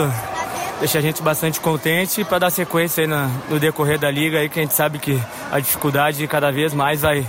[0.80, 4.50] deixa a gente bastante contente para dar sequência aí na, no decorrer da liga aí,
[4.50, 5.22] que a gente sabe que
[5.52, 7.26] a dificuldade cada vez mais vai,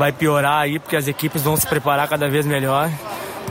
[0.00, 2.90] vai piorar aí, porque as equipes vão se preparar cada vez melhor.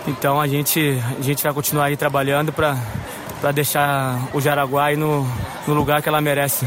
[0.07, 5.27] Então a gente, a gente vai continuar aí trabalhando para deixar o Jaraguá aí no,
[5.67, 6.65] no lugar que ela merece.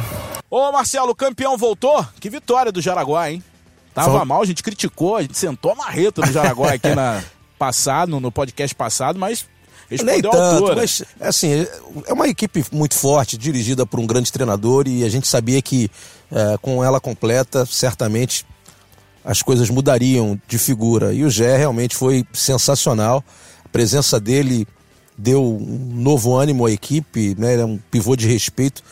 [0.49, 2.07] Ô Marcelo, o campeão voltou?
[2.21, 3.43] Que vitória do Jaraguá, hein?
[3.93, 4.25] Tava Foi...
[4.25, 7.21] mal, a gente criticou, a gente sentou a marreta no Jaraguá aqui na
[7.59, 9.47] passado, no podcast passado, mas
[9.91, 10.77] respondeu Nem tanto, altura.
[10.77, 11.67] Mas, assim,
[12.07, 15.91] é uma equipe muito forte, dirigida por um grande treinador e a gente sabia que
[16.31, 18.47] é, com ela completa, certamente
[19.25, 21.13] as coisas mudariam de figura.
[21.13, 23.25] E o Gé realmente foi sensacional.
[23.65, 24.67] A presença dele
[25.17, 27.53] deu um novo ânimo à equipe, né?
[27.53, 28.83] Ele é um pivô de respeito.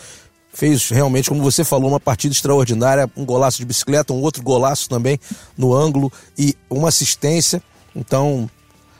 [0.53, 4.89] Fez realmente, como você falou, uma partida extraordinária, um golaço de bicicleta, um outro golaço
[4.89, 5.19] também
[5.57, 7.63] no ângulo e uma assistência.
[7.95, 8.49] Então,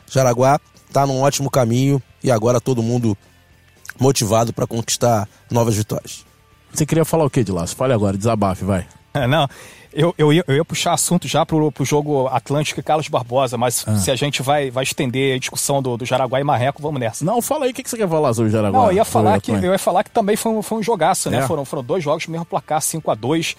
[0.07, 3.17] Jaraguá está num ótimo caminho e agora todo mundo
[3.99, 6.25] motivado para conquistar novas vitórias.
[6.73, 7.75] Você queria falar o que de Laço?
[7.75, 8.87] Fale agora, desabafe, vai.
[9.13, 9.47] É, não,
[9.93, 13.57] eu, eu, ia, eu ia puxar assunto já pro, pro jogo Atlântico e Carlos Barbosa,
[13.57, 13.95] mas ah.
[13.97, 17.25] se a gente vai, vai estender a discussão do, do Jaraguá e Marreco, vamos nessa.
[17.25, 18.79] Não, fala aí, o que, que você quer falar sobre o Jaraguá?
[18.79, 21.29] Não, eu ia falar, que, eu ia falar que também foi um, foi um jogaço,
[21.29, 21.39] né?
[21.39, 21.47] É.
[21.47, 23.55] Foram, foram dois jogos, mesmo placar, 5 a 2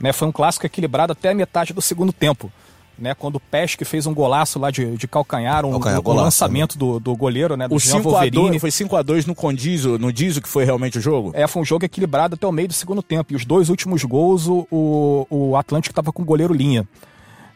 [0.00, 0.12] né?
[0.12, 2.50] Foi um clássico equilibrado até a metade do segundo tempo
[2.98, 3.14] né?
[3.14, 6.78] Quando o Pesque fez um golaço lá de, de calcanhar, um, calcanhar, um golaço, lançamento
[6.78, 7.66] do, do goleiro, né?
[7.66, 11.32] Do o 5x2 foi 5x2 no Condizo, no Dizo, que foi realmente o jogo?
[11.34, 13.32] É, foi um jogo equilibrado até o meio do segundo tempo.
[13.32, 16.86] E os dois últimos gols, o, o Atlântico estava com o goleiro linha.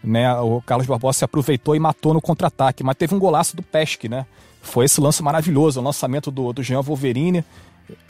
[0.02, 3.62] Né, o Carlos Barbosa se aproveitou e matou no contra-ataque, mas teve um golaço do
[3.62, 4.26] Pesque, né?
[4.62, 7.44] Foi esse lance maravilhoso, o lançamento do, do Jean Wolverine,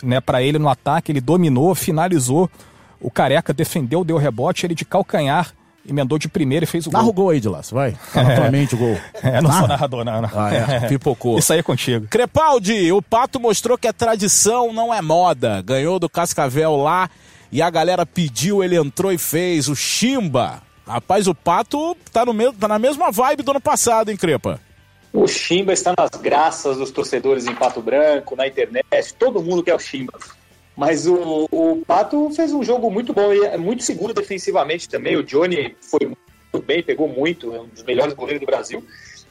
[0.03, 2.51] né, para ele no ataque, ele dominou, finalizou,
[3.01, 5.55] o Careca defendeu, deu rebote, ele de calcanhar
[5.87, 7.11] emendou de primeira e fez o Narra gol.
[7.11, 7.93] o gol aí, de laço, vai.
[7.93, 8.99] Fala tua mente o gol.
[9.23, 9.59] É, não Narra.
[9.59, 10.23] sou narrador, não.
[10.23, 10.31] não.
[10.35, 10.89] Ah, é.
[10.89, 11.39] Pipocou.
[11.39, 12.07] Isso aí é contigo.
[12.09, 15.63] Crepaldi, o Pato mostrou que a tradição não é moda.
[15.63, 17.09] Ganhou do Cascavel lá
[17.51, 19.69] e a galera pediu, ele entrou e fez.
[19.69, 20.63] O Chimba.
[20.87, 24.59] Rapaz, o Pato tá, no mesmo, tá na mesma vibe do ano passado, hein, Crepa?
[25.13, 28.85] O Chimba está nas graças dos torcedores em Pato Branco, na internet.
[29.19, 30.13] Todo mundo quer o Chimba.
[30.79, 35.17] Mas o, o Pato fez um jogo muito bom e é muito seguro defensivamente também.
[35.17, 38.85] O Johnny foi muito bem, pegou muito, é um dos melhores goleiros do Brasil.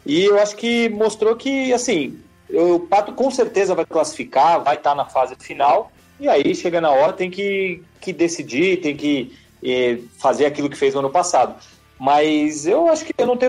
[0.05, 4.93] E eu acho que mostrou que, assim, o Pato com certeza vai classificar, vai estar
[4.93, 5.89] na fase final.
[6.19, 9.31] E aí, chega na hora, tem que, que decidir, tem que
[9.63, 11.55] eh, fazer aquilo que fez no ano passado.
[11.97, 13.46] Mas eu acho que eu não tenho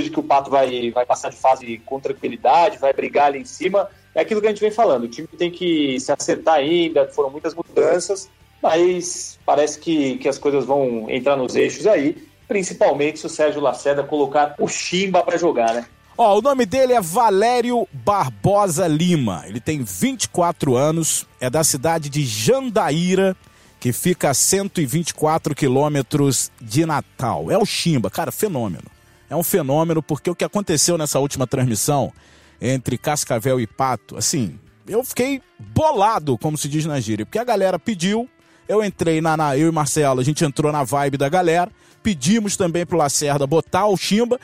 [0.00, 3.44] de que o Pato vai, vai passar de fase com tranquilidade, vai brigar ali em
[3.44, 5.04] cima é aquilo que a gente vem falando.
[5.04, 8.28] O time tem que se acertar ainda, foram muitas mudanças,
[8.62, 13.60] mas parece que, que as coisas vão entrar nos eixos aí, principalmente se o Sérgio
[13.60, 15.86] Lacerda colocar o Chimba para jogar, né?
[16.16, 19.44] Ó, o nome dele é Valério Barbosa Lima.
[19.46, 23.34] Ele tem 24 anos, é da cidade de Jandaíra,
[23.80, 27.50] que fica a 124 quilômetros de Natal.
[27.50, 28.84] É o Chimba, cara, fenômeno.
[29.32, 32.12] É um fenômeno porque o que aconteceu nessa última transmissão
[32.60, 37.44] entre Cascavel e Pato, assim, eu fiquei bolado, como se diz na gíria, porque a
[37.44, 38.28] galera pediu,
[38.68, 42.58] eu entrei na, na, eu e Marcelo, a gente entrou na vibe da galera, pedimos
[42.58, 44.38] também pro Lacerda botar o Chimba,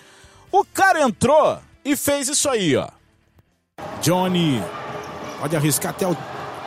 [0.50, 2.88] o cara entrou e fez isso aí, ó.
[4.00, 4.58] Johnny
[5.38, 6.16] pode arriscar até o,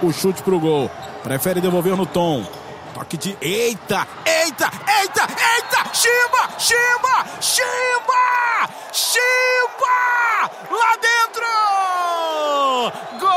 [0.04, 0.92] o chute pro gol,
[1.24, 2.46] prefere devolver no tom.
[2.94, 3.38] Toque de.
[3.42, 4.08] Eita!
[4.26, 4.70] Eita!
[5.00, 5.28] Eita!
[5.28, 5.94] Eita!
[5.94, 6.50] Chimba!
[6.58, 7.26] Chimba!
[7.40, 8.70] Chimba!
[8.92, 10.50] Chimba!
[10.70, 11.48] Lá dentro!
[13.20, 13.30] Gol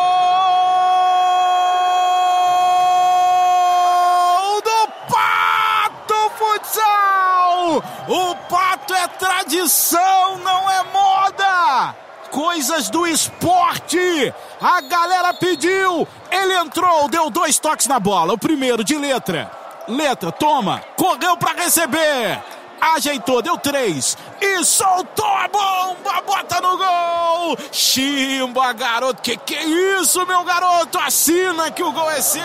[4.63, 7.83] do Pato Futsal!
[8.09, 12.04] O Pato é tradição, não é moda!
[12.35, 14.35] Coisas do esporte.
[14.61, 18.33] A galera pediu, ele entrou, deu dois toques na bola.
[18.33, 19.49] O primeiro de letra.
[19.87, 22.43] Letra, toma, correu para receber.
[22.81, 27.57] Ajeitou, deu três e soltou a bomba, bota no gol!
[27.71, 29.65] Chimba, garoto, que que é
[30.01, 30.99] isso, meu garoto?
[30.99, 32.43] Assina que o gol é seu!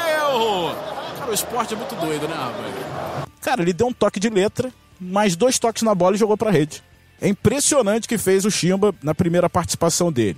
[1.17, 3.25] Cara, o esporte é muito doido, né, rapaz?
[3.41, 4.71] Cara, ele deu um toque de letra,
[5.01, 6.83] mais dois toques na bola e jogou pra rede.
[7.21, 10.37] É impressionante que fez o Chimba na primeira participação dele.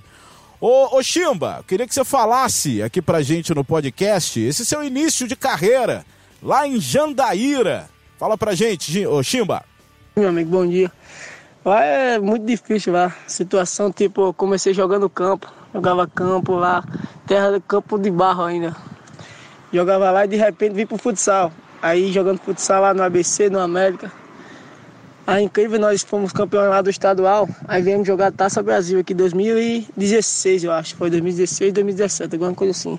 [0.60, 5.26] Ô, ô Chimba, queria que você falasse aqui pra gente no podcast esse seu início
[5.26, 6.04] de carreira
[6.42, 7.88] lá em Jandaíra.
[8.18, 9.64] Fala pra gente, ô Chimba.
[10.14, 10.90] Meu amigo, bom dia.
[11.64, 13.14] Lá é muito difícil lá.
[13.26, 15.52] Situação, tipo, comecei jogando campo.
[15.72, 16.84] Jogava campo lá,
[17.26, 18.76] terra campo de barro ainda.
[19.72, 21.52] Jogava lá e de repente vim pro futsal.
[21.80, 24.12] Aí jogando futsal lá no ABC, no América.
[25.24, 29.16] A incrível, nós fomos campeões lá do estadual, aí viemos jogar Taça Brasil aqui em
[29.16, 30.96] 2016, eu acho.
[30.96, 32.98] Foi 2016, 2017, alguma coisa assim.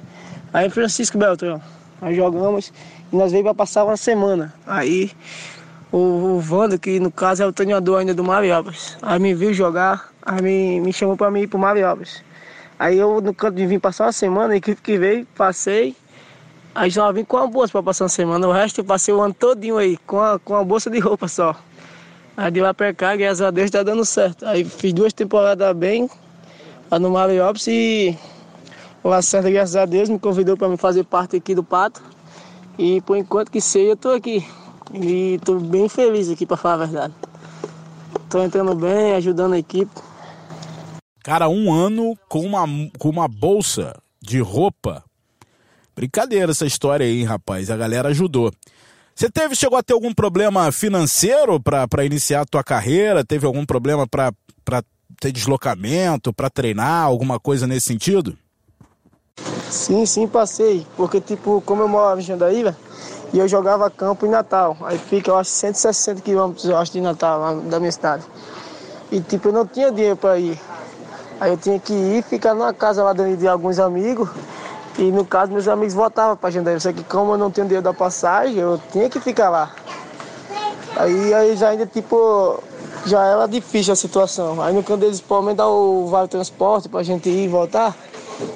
[0.53, 1.61] Aí Francisco Beltrão,
[2.01, 2.71] nós jogamos
[3.11, 4.53] e nós veio para passar uma semana.
[4.65, 5.11] Aí
[5.91, 9.53] o, o Wanda, que no caso é o treinador ainda do Mariobras, aí me viu
[9.53, 12.23] jogar, aí me, me chamou para mim ir pro Mariobras.
[12.79, 15.93] Aí eu no canto de vir passar uma semana, a equipe que veio, passei.
[16.73, 18.47] Aí já vim com uma bolsa para passar uma semana.
[18.47, 21.27] O resto eu passei o ano todinho aí, com a, com a bolsa de roupa
[21.27, 21.55] só.
[22.35, 24.45] Aí de lá pra cá, graças a Deus, tá dando certo.
[24.45, 26.09] Aí fiz duas temporadas bem
[26.89, 28.17] lá no Mariópolis e
[29.03, 32.01] o Lacerda, graças a Deus, me convidou para fazer parte aqui do Pato.
[32.77, 34.45] E por enquanto que sei, eu tô aqui.
[34.93, 37.13] E tô bem feliz aqui, para falar a verdade.
[38.29, 39.91] Tô entrando bem, ajudando a equipe.
[41.23, 42.65] Cara, um ano com uma,
[42.97, 45.03] com uma bolsa de roupa.
[45.95, 47.69] Brincadeira essa história aí, rapaz.
[47.69, 48.51] A galera ajudou.
[49.15, 53.23] Você teve, chegou a ter algum problema financeiro para iniciar a tua carreira?
[53.23, 54.33] Teve algum problema para
[55.19, 58.35] ter deslocamento, para treinar, alguma coisa nesse sentido?
[59.69, 60.85] Sim, sim, passei.
[60.97, 62.75] Porque, tipo, como eu moro em Jandaíra,
[63.31, 64.77] e eu jogava campo em Natal.
[64.81, 68.23] Aí fica, eu acho, 160 quilômetros, eu acho, de Natal, lá da minha cidade.
[69.11, 70.59] E, tipo, eu não tinha dinheiro para ir.
[71.39, 74.29] Aí eu tinha que ir ficar numa casa lá de, de alguns amigos
[74.97, 76.79] e no caso, meus amigos voltavam para Jandaíra.
[76.79, 79.71] Só que como eu não tinha dinheiro da passagem, eu tinha que ficar lá.
[80.95, 82.61] Aí, aí já ainda, tipo,
[83.05, 84.61] já era difícil a situação.
[84.61, 87.95] Aí no canto eles podem dar o vale transporte para a gente ir e voltar.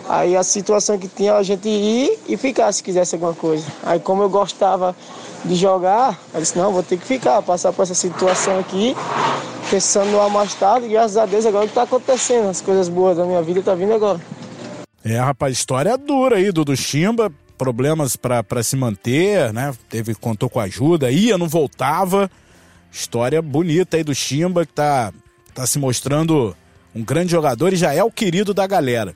[0.08, 3.66] Aí a situação que tinha a gente ir e ficar se quisesse alguma coisa.
[3.84, 4.96] Aí como eu gostava
[5.44, 8.96] de jogar, eu disse, não, vou ter que ficar, passar por essa situação aqui,
[9.70, 13.18] pensando no mais tarde, graças a Deus agora o que está acontecendo, as coisas boas
[13.18, 14.20] da minha vida tá vindo agora.
[15.10, 19.74] É, rapaz, história dura aí do, do Chimba, problemas para se manter, né?
[19.88, 22.30] Teve, contou com ajuda, ia, não voltava.
[22.92, 25.14] História bonita aí do Chimba, que tá,
[25.54, 26.54] tá se mostrando
[26.94, 29.16] um grande jogador e já é o querido da galera.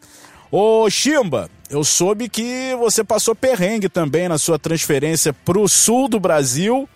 [0.50, 6.22] Ô Chimba, eu soube que você passou perrengue também na sua transferência pro sul do
[6.22, 6.88] Brasil.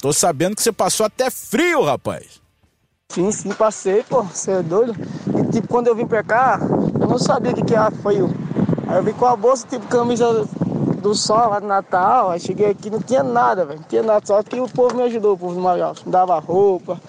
[0.00, 2.40] Tô sabendo que você passou até frio, rapaz.
[3.10, 4.96] Sim, sim, passei, pô, você é doido.
[5.38, 6.60] E tipo, quando eu vim pra cá,
[7.10, 8.30] não sabia o que, que era frio.
[8.86, 10.46] Aí eu vim com a bolsa, tipo, camisa
[11.00, 13.80] do sol lá do Natal, aí cheguei aqui não tinha nada, velho.
[13.80, 15.96] Não tinha nada, só que o povo me ajudou, o povo do Maior.
[16.04, 17.00] Me dava roupa.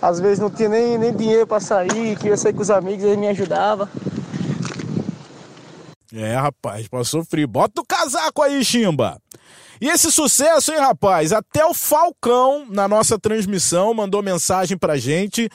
[0.00, 3.18] Às vezes não tinha nem, nem dinheiro pra sair, queria sair com os amigos, eles
[3.18, 3.86] me ajudavam.
[6.12, 7.46] É, rapaz, passou frio.
[7.46, 9.18] Bota o casaco aí, Chimba.
[9.80, 11.32] E esse sucesso, hein, rapaz?
[11.32, 15.48] Até o Falcão, na nossa transmissão, mandou mensagem pra gente,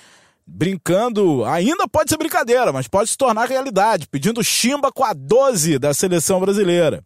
[0.45, 1.43] brincando.
[1.45, 5.93] Ainda pode ser brincadeira, mas pode se tornar realidade, pedindo chimba com a 12 da
[5.93, 7.03] seleção brasileira.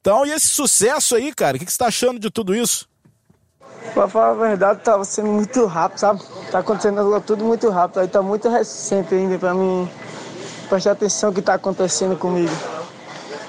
[0.00, 1.56] Então, e esse sucesso aí, cara?
[1.56, 2.88] O que, que você tá achando de tudo isso?
[3.92, 6.22] Pra falar a verdade, tá sendo muito rápido, sabe?
[6.50, 8.00] Tá acontecendo tudo muito rápido.
[8.00, 9.88] Aí tá muito recente ainda pra mim
[10.68, 12.52] prestar atenção no que tá acontecendo comigo.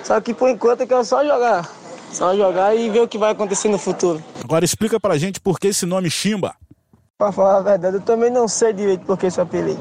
[0.03, 1.69] Só que por enquanto eu quero só jogar.
[2.11, 4.21] Só jogar e ver o que vai acontecer no futuro.
[4.43, 6.55] Agora explica pra gente por que esse nome Chimba.
[7.21, 9.79] Pra falar a verdade, eu também não sei direito por que esse apelido.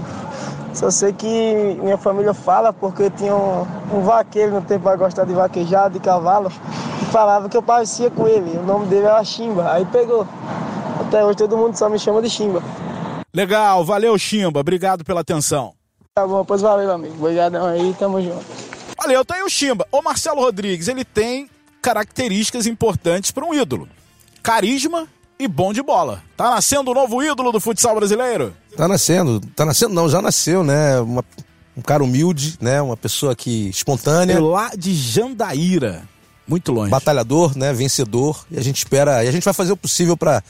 [0.75, 4.95] Só sei que minha família fala porque eu tinha um, um vaqueiro no tempo para
[4.97, 6.53] gostar de vaquejar, de cavalo,
[7.01, 8.59] e falava que eu parecia com ele.
[8.59, 9.73] O nome dele era Chimba.
[9.73, 10.29] Aí pegou.
[11.01, 12.63] Até hoje todo mundo só me chama de Chimba.
[13.33, 15.73] Legal, valeu Chimba, obrigado pela atenção.
[16.15, 17.15] Tá bom, pois valeu, amigo.
[17.19, 18.45] Obrigadão aí, tamo junto.
[18.99, 19.87] Valeu, tá aí o Chimba.
[19.91, 21.49] O Marcelo Rodrigues, ele tem
[21.81, 23.89] características importantes para um ídolo:
[24.43, 25.09] carisma
[25.41, 26.23] e bom de bola.
[26.37, 28.55] Tá nascendo o novo ídolo do futsal brasileiro?
[28.77, 31.01] Tá nascendo, tá nascendo não, já nasceu, né?
[31.01, 31.25] Uma,
[31.77, 32.81] um cara humilde, né?
[32.83, 34.39] Uma pessoa que espontânea.
[34.39, 36.03] Lá de Jandaíra,
[36.47, 36.91] muito longe.
[36.91, 37.73] Batalhador, né?
[37.73, 38.45] Vencedor.
[38.51, 40.43] E a gente espera, e a gente vai fazer o possível para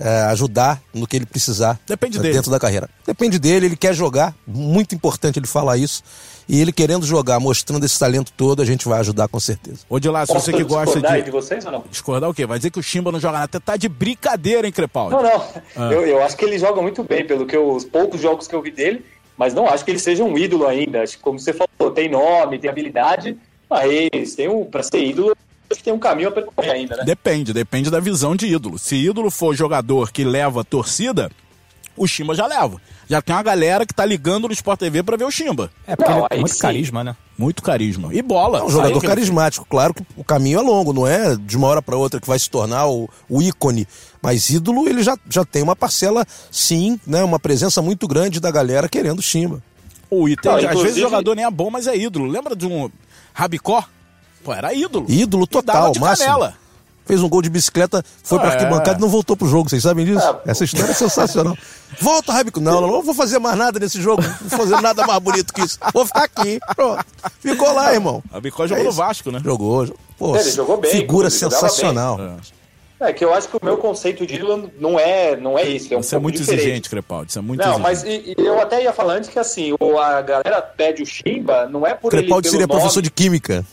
[0.00, 1.78] é, ajudar no que ele precisar.
[1.86, 2.34] Depende é, dele.
[2.34, 2.90] Dentro da carreira.
[3.06, 4.34] Depende dele, ele quer jogar.
[4.44, 6.02] Muito importante ele falar isso.
[6.48, 9.80] E ele querendo jogar, mostrando esse talento todo, a gente vai ajudar com certeza.
[9.88, 11.22] Ô, de lá, se você que gosta de.
[11.22, 11.84] de vocês ou não?
[11.90, 12.46] Discordar o quê?
[12.46, 13.44] Vai dizer que o Chimba não joga nada.
[13.44, 15.14] Até tá de brincadeira, hein, Crepaldi?
[15.14, 15.44] Não, não.
[15.76, 15.92] Ah.
[15.92, 18.54] Eu, eu acho que ele joga muito bem, pelo que eu, os poucos jogos que
[18.54, 19.04] eu vi dele,
[19.36, 21.02] mas não acho que ele seja um ídolo ainda.
[21.02, 23.36] Acho que, como você falou, tem nome, tem habilidade,
[23.68, 25.34] mas tem um, pra ser ídolo,
[25.70, 27.04] acho que tem um caminho a percorrer ainda, né?
[27.04, 28.78] Depende, depende da visão de ídolo.
[28.78, 31.30] Se ídolo for jogador que leva a torcida,
[31.96, 32.80] o Chimba já leva.
[33.08, 35.70] Já tem uma galera que tá ligando no Sport TV pra ver o Chimba.
[35.86, 36.60] É, porque não, ele é muito sim.
[36.60, 37.16] carisma, né?
[37.36, 38.14] Muito carisma.
[38.14, 38.60] E bola.
[38.60, 39.66] É um jogador carismático.
[39.68, 42.38] Claro que o caminho é longo, não é de uma hora para outra que vai
[42.38, 43.86] se tornar o, o, ícone.
[44.20, 47.22] Mas ídolo, ele já, já tem uma parcela, sim, né?
[47.24, 49.62] Uma presença muito grande da galera querendo o Chimba.
[50.10, 52.26] O Item, às vezes o jogador nem é bom, mas é ídolo.
[52.26, 52.90] Lembra de um
[53.32, 53.82] Rabicó?
[54.44, 55.06] Pô, era ídolo.
[55.08, 56.26] Ídolo total, máximo.
[56.26, 56.61] Canela
[57.04, 58.98] fez um gol de bicicleta, foi ah, pra arquibancada é.
[58.98, 59.68] e não voltou pro jogo.
[59.68, 60.26] Vocês sabem disso?
[60.44, 60.50] É.
[60.50, 61.56] Essa história é sensacional.
[62.00, 62.60] Volta, Rabico.
[62.60, 64.22] Não, não, não vou fazer mais nada nesse jogo.
[64.22, 65.78] Não vou fazer nada mais bonito que isso.
[65.92, 66.58] Vou ficar aqui.
[66.74, 67.04] Pronto.
[67.40, 68.22] Ficou lá, irmão.
[68.32, 69.40] Rabicó jogou é no Vasco, né?
[69.44, 69.94] Jogou.
[70.18, 70.90] Pô, ele jogou bem.
[70.90, 72.18] Figura sensacional.
[73.00, 73.08] É.
[73.08, 73.12] é.
[73.12, 75.92] que eu acho que o meu conceito de ídolo não é, não é isso.
[75.92, 76.62] É um isso é muito diferente.
[76.62, 77.30] exigente, Crepaldi.
[77.30, 77.82] Isso é muito não, exigente.
[77.82, 81.66] mas e, e eu até ia falar antes que assim, a galera pede o Chimba,
[81.66, 82.80] não é por Crepaldi ele seria nome.
[82.80, 83.64] professor de química.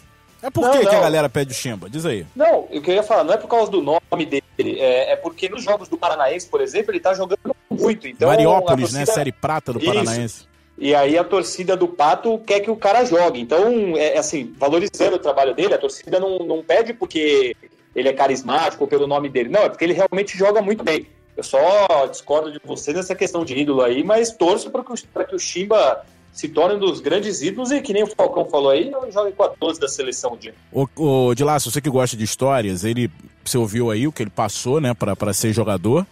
[0.42, 1.90] É por não, que, que a galera pede o Chimba?
[1.90, 2.26] Diz aí.
[2.36, 5.16] Não, o que eu ia falar, não é por causa do nome dele, é, é
[5.16, 8.08] porque nos jogos do Paranaense, por exemplo, ele tá jogando muito.
[8.08, 9.00] Então, Mariópolis, né?
[9.00, 9.88] torcida- Série Prata do Isso.
[9.88, 10.50] Paranaense.
[10.78, 13.42] E aí a torcida do Pato quer que o cara jogue.
[13.42, 17.54] Então, é assim, valorizando o trabalho dele, a torcida não, não pede porque
[17.94, 19.50] ele é carismático ou pelo nome dele.
[19.50, 21.06] Não, é porque ele realmente joga muito bem.
[21.36, 25.26] Eu só discordo de você nessa questão de ídolo aí, mas torço para que, o-
[25.26, 28.70] que o Chimba se torne um dos grandes ídolos e que nem o Falcão falou
[28.70, 30.54] aí, jogue com a 12 da seleção dia.
[30.72, 33.12] O, o de lá, você que gosta de histórias, ele,
[33.44, 36.06] você ouviu aí o que ele passou, né, pra, pra ser jogador.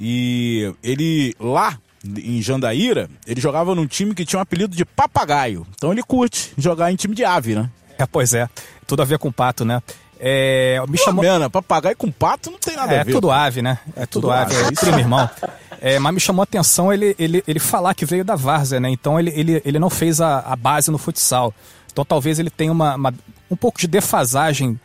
[0.00, 5.66] E ele, lá em Jandaíra, ele jogava num time que tinha um apelido de papagaio.
[5.74, 7.70] Então ele curte jogar em time de ave, né?
[7.98, 8.48] É, pois é.
[8.86, 9.82] Tudo a ver com pato, né?
[10.20, 11.22] É, me chamou...
[11.24, 13.12] Pena, papagaio com pato não tem nada É, a ver.
[13.12, 13.78] tudo ave, né?
[13.96, 15.28] É tudo, Tudo ave, ave, é primo irmão.
[15.80, 18.88] É, mas me chamou a atenção ele, ele, ele falar que veio da Várzea, né?
[18.90, 21.52] Então ele, ele, ele não fez a, a base no futsal.
[21.92, 23.14] Então talvez ele tenha uma, uma-
[23.50, 24.78] um pouco de defasagem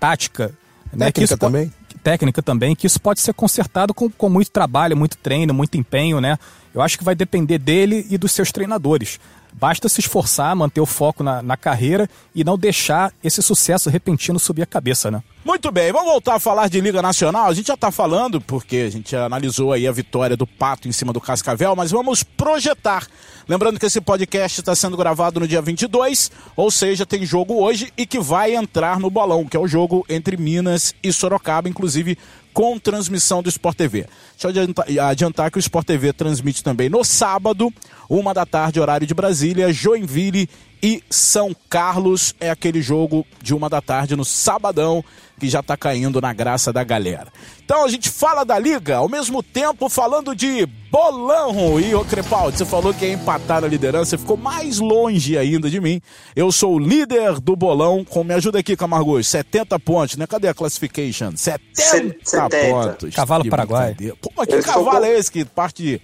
[0.00, 0.52] tática.
[0.92, 1.06] né?
[1.06, 1.72] Técnica também.
[2.02, 6.20] técnica também, que isso pode ser consertado com, com muito trabalho, muito treino, muito empenho,
[6.20, 6.38] né?
[6.74, 9.18] Eu acho que vai depender dele e dos seus treinadores.
[9.58, 14.38] Basta se esforçar, manter o foco na, na carreira e não deixar esse sucesso repentino
[14.38, 15.22] subir a cabeça, né?
[15.42, 17.46] Muito bem, vamos voltar a falar de Liga Nacional.
[17.46, 20.92] A gente já tá falando, porque a gente analisou aí a vitória do Pato em
[20.92, 23.06] cima do Cascavel, mas vamos projetar.
[23.48, 27.90] Lembrando que esse podcast está sendo gravado no dia 22, ou seja, tem jogo hoje
[27.96, 32.18] e que vai entrar no bolão, que é o jogo entre Minas e Sorocaba, inclusive
[32.56, 34.06] com transmissão do Sport TV.
[34.32, 37.70] Deixa eu adiantar, adiantar que o Sport TV transmite também no sábado,
[38.08, 40.48] uma da tarde, horário de Brasília, Joinville
[40.82, 42.34] e São Carlos.
[42.40, 45.04] É aquele jogo de uma da tarde no sabadão
[45.38, 47.28] que já tá caindo na graça da galera.
[47.64, 51.78] Então a gente fala da liga, ao mesmo tempo falando de bolão.
[51.80, 55.68] E ô Crepaldi, você falou que ia empatar na liderança, você ficou mais longe ainda
[55.68, 56.00] de mim.
[56.34, 60.26] Eu sou o líder do bolão, com me ajuda aqui, Camargos, 70 pontos, né?
[60.26, 61.32] Cadê a classification?
[61.36, 62.70] 70, 70.
[62.70, 63.14] pontos.
[63.14, 63.96] Cavalo Paraguai.
[64.20, 66.00] Pô, mas que Eu sou cavalo com- é esse que parte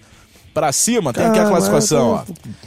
[0.53, 1.11] pra cima?
[1.11, 2.23] Tem aqui a classificação, ó.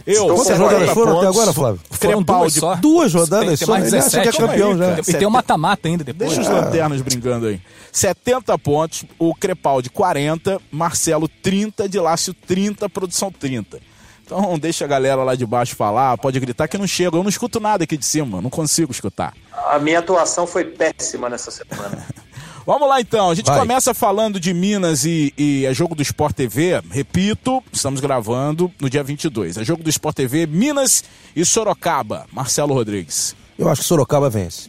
[0.06, 1.36] Eu, Quantas 70 rodadas foram até pontos.
[1.40, 1.80] agora, Flávio?
[1.90, 2.74] Foram duas só.
[2.76, 4.98] Duas rodadas Tem- tem só, mais ele acha que é 17, campeão já.
[5.00, 6.30] E tem um mata-mata ainda depois.
[6.34, 7.60] Deixa os lanternas brincando aí.
[7.92, 13.78] 70 pontos, o Crepaldi 40, Marcelo 30, de Lácio 30, produção 30.
[14.24, 17.16] Então deixa a galera lá de baixo falar, pode gritar que não chega.
[17.16, 19.32] Eu não escuto nada aqui de cima, não consigo escutar.
[19.70, 22.04] A minha atuação foi péssima nessa semana.
[22.66, 23.60] Vamos lá então, a gente Vai.
[23.60, 26.82] começa falando de Minas e, e é jogo do Sport TV.
[26.90, 29.56] Repito, estamos gravando no dia 22.
[29.56, 31.04] É jogo do Sport TV, Minas
[31.36, 32.26] e Sorocaba.
[32.32, 33.36] Marcelo Rodrigues.
[33.56, 34.68] Eu acho que Sorocaba vence.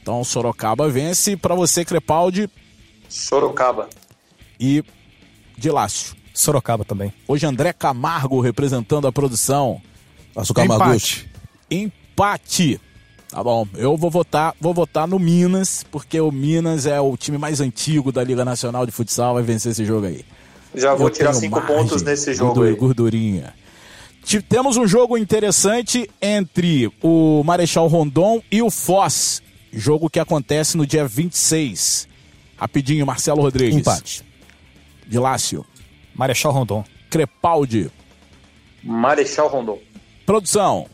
[0.00, 2.48] Então Sorocaba vence para você, Crepaldi
[3.08, 3.88] Sorocaba.
[4.60, 4.84] e
[5.58, 6.14] de Lácio.
[6.32, 7.12] Sorocaba também.
[7.26, 9.82] Hoje André Camargo representando a produção.
[10.36, 10.78] Açúcar Empate.
[10.78, 11.30] Maguchi.
[11.68, 12.80] Empate.
[13.32, 17.38] Tá bom, eu vou votar, vou votar no Minas, porque o Minas é o time
[17.38, 20.22] mais antigo da Liga Nacional de Futsal, vai vencer esse jogo aí.
[20.74, 22.74] Já vou Eu tirar tenho cinco margem, pontos nesse jogo aí.
[22.74, 23.54] Gordurinha.
[24.50, 29.42] Temos um jogo interessante entre o Marechal Rondon e o Foz.
[29.72, 32.06] Jogo que acontece no dia 26.
[32.58, 33.78] Rapidinho, Marcelo Rodrigues.
[33.78, 34.22] Empate.
[35.08, 35.64] De Lácio.
[36.14, 36.84] Marechal Rondon.
[37.08, 37.90] Crepaldi.
[38.84, 39.78] Marechal Rondon.
[40.26, 40.86] Produção.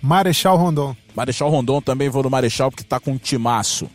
[0.00, 0.96] Marechal Rondon.
[1.14, 3.90] Marechal Rondon também vou no Marechal porque tá com um timaço.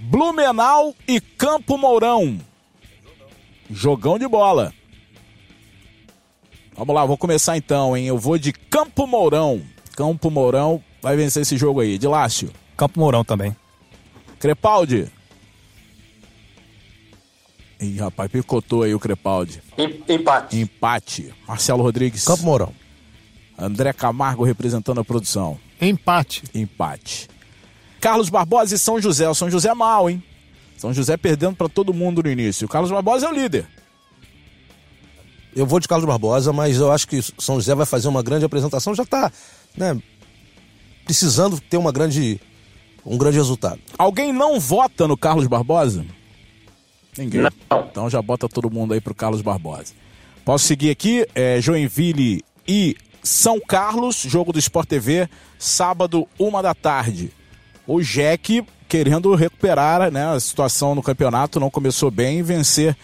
[0.00, 2.38] Blumenau e Campo Mourão.
[3.70, 4.72] Jogão de bola.
[6.76, 8.06] Vamos lá, vou começar então, hein?
[8.06, 9.62] Eu vou de Campo Mourão.
[9.94, 11.98] Campo Mourão vai vencer esse jogo aí.
[11.98, 12.50] De Lácio.
[12.76, 13.54] Campo Mourão também.
[14.40, 15.06] Crepaldi.
[17.80, 19.62] Ih, rapaz, picotou aí o Crepaldi.
[19.78, 20.56] Em- Empate.
[20.58, 21.34] Empate.
[21.46, 22.24] Marcelo Rodrigues.
[22.24, 22.72] Campo Mourão.
[23.58, 25.58] André Camargo representando a produção.
[25.80, 26.42] Empate.
[26.54, 27.28] Empate.
[28.00, 29.28] Carlos Barbosa e São José.
[29.28, 30.22] O São José é mal, hein?
[30.76, 32.66] São José perdendo pra todo mundo no início.
[32.66, 33.66] O Carlos Barbosa é o líder.
[35.54, 38.44] Eu vou de Carlos Barbosa, mas eu acho que São José vai fazer uma grande
[38.44, 38.94] apresentação.
[38.94, 39.30] Já está
[39.76, 40.00] né,
[41.04, 42.40] precisando ter uma grande,
[43.04, 43.78] um grande resultado.
[43.98, 46.04] Alguém não vota no Carlos Barbosa?
[47.16, 47.42] Ninguém.
[47.42, 47.50] Não.
[47.90, 49.94] Então já bota todo mundo aí pro Carlos Barbosa.
[50.44, 51.26] Posso seguir aqui?
[51.34, 57.32] É, Joinville e São Carlos, jogo do Sport TV, sábado, uma da tarde.
[57.86, 62.96] O Jack querendo recuperar né, a situação no campeonato, não começou bem vencer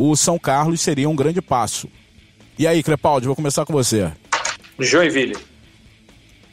[0.00, 1.88] o São Carlos seria um grande passo.
[2.56, 4.12] E aí, Crepaldi, vou começar com você.
[4.78, 5.36] Joinville.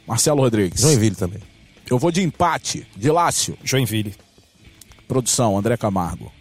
[0.04, 0.80] Marcelo Rodrigues.
[0.80, 1.40] Joinville também.
[1.88, 3.56] Eu vou de empate, de Lácio.
[3.62, 4.14] Joinville.
[5.06, 6.32] Produção, André Camargo.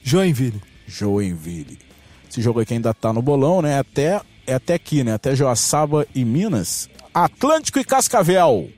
[0.00, 0.62] Joinville.
[0.86, 1.76] Joinville.
[2.30, 3.80] Esse jogo aqui ainda tá no bolão, né?
[3.80, 5.14] Até, é até aqui, né?
[5.14, 6.88] Até Joaçaba e Minas.
[7.12, 8.70] Atlântico e Cascavel.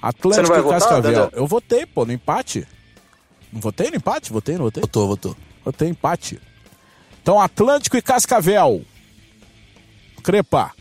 [0.00, 1.12] Atlântico e votar, Cascavel.
[1.12, 1.36] Dandé?
[1.36, 2.66] Eu votei, pô, no empate.
[3.52, 4.32] Não votei no empate?
[4.32, 4.80] Votei, não votei?
[4.80, 5.36] Votou, votou.
[5.64, 6.40] Votei empate.
[7.22, 8.82] Então, Atlântico e Cascavel.
[10.22, 10.72] Crepa.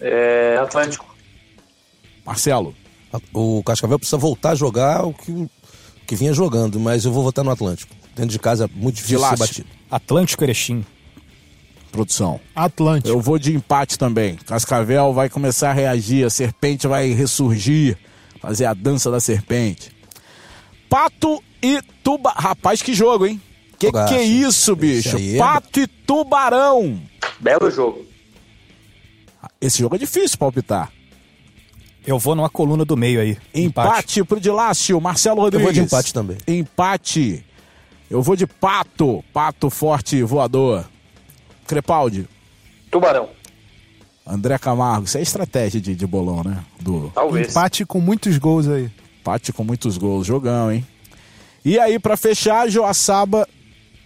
[0.00, 1.06] É, Atlântico.
[2.24, 2.74] Marcelo.
[3.32, 5.50] O Cascavel precisa voltar a jogar o que, o
[6.06, 7.94] que vinha jogando, mas eu vou votar no Atlântico.
[8.14, 9.68] Dentro de casa é muito difícil ser batido.
[9.90, 10.84] Atlântico Erechim.
[11.98, 12.38] Produção.
[12.54, 13.08] Atlântico.
[13.08, 14.36] Eu vou de empate também.
[14.36, 17.98] Cascavel vai começar a reagir, a serpente vai ressurgir,
[18.40, 19.90] fazer a dança da serpente.
[20.88, 22.30] Pato e Tuba.
[22.36, 23.40] Rapaz, que jogo, hein?
[23.80, 25.16] Que que é isso, bicho?
[25.16, 27.00] É- Pato e Tubarão.
[27.40, 28.04] Belo jogo.
[29.60, 30.92] Esse jogo é difícil palpitar.
[32.06, 33.36] Eu vou numa coluna do meio aí.
[33.52, 35.64] Empate, pro Dilácio, Marcelo Eu Rodrigues.
[35.64, 36.38] vou de empate também.
[36.46, 37.44] Empate.
[38.08, 39.22] Eu vou de pato.
[39.32, 40.88] Pato forte voador.
[41.68, 42.26] Crepaldi.
[42.90, 43.28] Tubarão.
[44.26, 45.04] André Camargo.
[45.04, 46.64] Isso é estratégia de, de bolão, né?
[46.80, 47.50] Do Talvez.
[47.50, 48.90] Empate com muitos gols aí.
[49.20, 50.26] empate com muitos gols.
[50.26, 50.84] Jogão, hein?
[51.64, 53.46] E aí, pra fechar, Joaçaba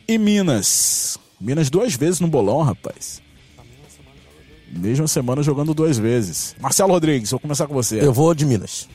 [0.08, 1.18] e Minas.
[1.40, 3.22] Minas duas vezes no bolão, rapaz.
[4.68, 6.56] Mesma semana jogando duas vezes.
[6.60, 8.04] Marcelo Rodrigues, vou começar com você.
[8.04, 8.88] Eu vou de Minas.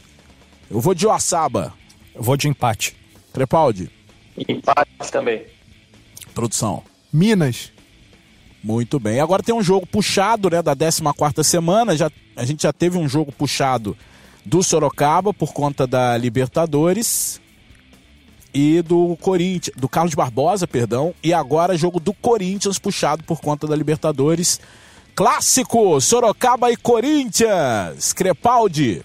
[0.69, 1.73] Eu vou de Joaçaba.
[2.13, 2.95] Eu vou de empate.
[3.31, 3.89] Crepaldi.
[4.49, 5.45] Empate também.
[6.33, 6.83] Produção.
[7.13, 7.71] Minas.
[8.63, 9.19] Muito bem.
[9.19, 11.95] Agora tem um jogo puxado, né, da 14ª semana.
[11.95, 13.95] Já, a gente já teve um jogo puxado
[14.45, 17.39] do Sorocaba por conta da Libertadores
[18.53, 23.67] e do Corinthians, do Carlos Barbosa, perdão, e agora jogo do Corinthians puxado por conta
[23.67, 24.59] da Libertadores.
[25.13, 28.13] Clássico Sorocaba e Corinthians.
[28.13, 29.03] Crepaldi.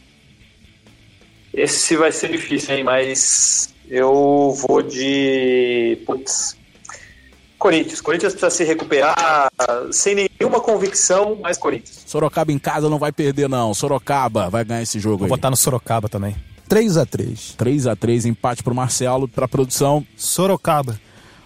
[1.53, 2.85] Esse vai ser difícil, hein?
[2.85, 5.99] Mas eu vou de.
[6.07, 6.57] Putz.
[7.63, 8.01] Corinthians.
[8.01, 9.15] Corinthians precisa se recuperar
[9.93, 12.03] sem nenhuma convicção, mas Corinthians.
[12.07, 13.73] Sorocaba em casa não vai perder não.
[13.73, 15.31] Sorocaba vai ganhar esse jogo Vou aí.
[15.31, 16.35] votar no Sorocaba também.
[16.69, 20.05] 3 a 3 3 a 3 empate pro Marcelo, pra produção.
[20.17, 20.99] Sorocaba.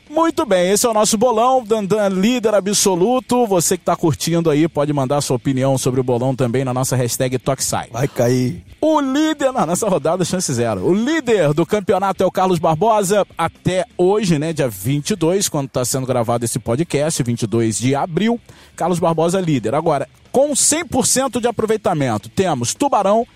[0.09, 3.47] Muito bem, esse é o nosso bolão, Dandan líder absoluto.
[3.47, 6.97] Você que tá curtindo aí pode mandar sua opinião sobre o bolão também na nossa
[6.97, 7.89] hashtag Toxai.
[7.91, 8.65] Vai cair.
[8.89, 10.87] O líder, não, nessa rodada, chance zero.
[10.87, 15.85] O líder do campeonato é o Carlos Barbosa até hoje, né, dia 22, quando está
[15.85, 18.41] sendo gravado esse podcast, 22 de abril.
[18.77, 19.75] Carlos Barbosa líder.
[19.75, 23.27] Agora, com 100% de aproveitamento, temos Tubarão,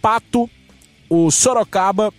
[0.00, 0.48] Pato,
[1.10, 2.14] o Sorocaba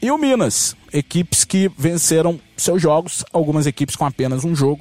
[0.00, 0.74] e o Minas.
[0.90, 4.80] Equipes que venceram seus jogos, algumas equipes com apenas um jogo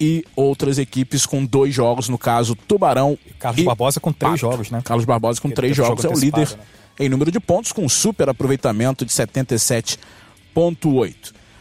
[0.00, 4.40] e outras equipes com dois jogos, no caso Tubarão Carlos e Barbosa com três Pato.
[4.40, 4.80] jogos, né?
[4.82, 6.56] Carlos Barbosa com Ele três jogos é jogo o líder né?
[6.98, 11.14] em número de pontos, com um super aproveitamento de 77,8.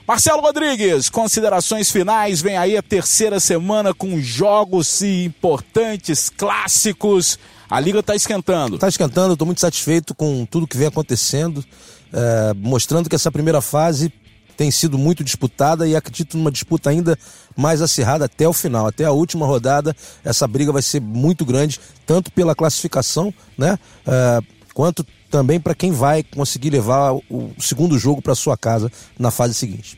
[0.08, 2.42] Marcelo Rodrigues, considerações finais.
[2.42, 7.38] Vem aí a terceira semana com jogos importantes, clássicos.
[7.70, 8.80] A liga está esquentando.
[8.80, 11.64] Tá esquentando, estou muito satisfeito com tudo que vem acontecendo,
[12.12, 14.12] é, mostrando que essa primeira fase
[14.60, 17.18] tem sido muito disputada e acredito numa disputa ainda
[17.56, 19.96] mais acirrada até o final, até a última rodada.
[20.22, 24.42] Essa briga vai ser muito grande, tanto pela classificação, né, é,
[24.74, 29.54] quanto também para quem vai conseguir levar o segundo jogo para sua casa na fase
[29.54, 29.98] seguinte.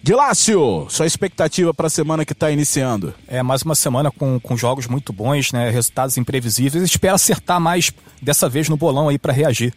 [0.00, 3.12] Dilácio, sua expectativa para a semana que está iniciando?
[3.26, 5.68] É mais uma semana com, com jogos muito bons, né?
[5.68, 6.84] Resultados imprevisíveis.
[6.84, 7.92] Espero acertar mais
[8.22, 9.74] dessa vez no bolão aí para reagir.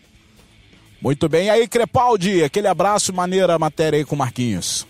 [1.01, 1.45] Muito bem.
[1.47, 4.85] E aí, Crepaldi, aquele abraço, maneira matéria aí com o Marquinhos.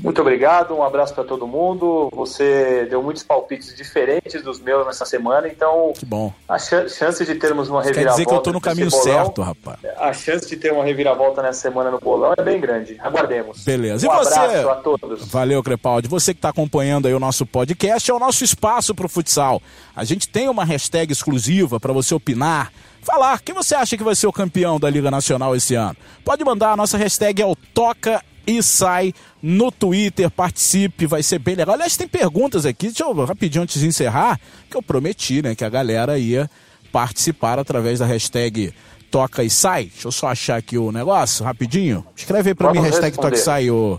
[0.00, 2.08] Muito obrigado, um abraço para todo mundo.
[2.12, 6.32] Você deu muitos palpites diferentes dos meus nessa semana, então Que bom.
[6.48, 8.16] a chan- chance de termos uma Quer reviravolta.
[8.22, 9.76] dizer que eu tô no caminho bolão, certo, rapaz.
[9.96, 12.96] A chance de ter uma reviravolta nessa semana no bolão é bem grande.
[13.00, 13.64] Aguardemos.
[13.64, 14.06] Beleza.
[14.06, 14.38] E um você?
[14.38, 15.26] abraço a todos.
[15.32, 16.06] Valeu, Crepaldi.
[16.06, 19.60] Você que está acompanhando aí o nosso podcast, é o nosso espaço para o futsal.
[19.96, 22.72] A gente tem uma hashtag exclusiva para você opinar,
[23.08, 25.96] falar quem você acha que vai ser o campeão da Liga Nacional esse ano.
[26.22, 31.38] Pode mandar, a nossa hashtag é o Toca e Sai no Twitter, participe, vai ser
[31.38, 31.74] bem legal.
[31.74, 34.38] Aliás, tem perguntas aqui, deixa eu rapidinho antes de encerrar,
[34.68, 36.50] que eu prometi, né, que a galera ia
[36.92, 38.74] participar através da hashtag
[39.10, 39.84] Toca e Sai.
[39.84, 42.04] Deixa eu só achar aqui o negócio, rapidinho.
[42.14, 43.44] Escreve aí para mim, Vamos hashtag Toca e responder.
[43.44, 43.98] Sai, ô...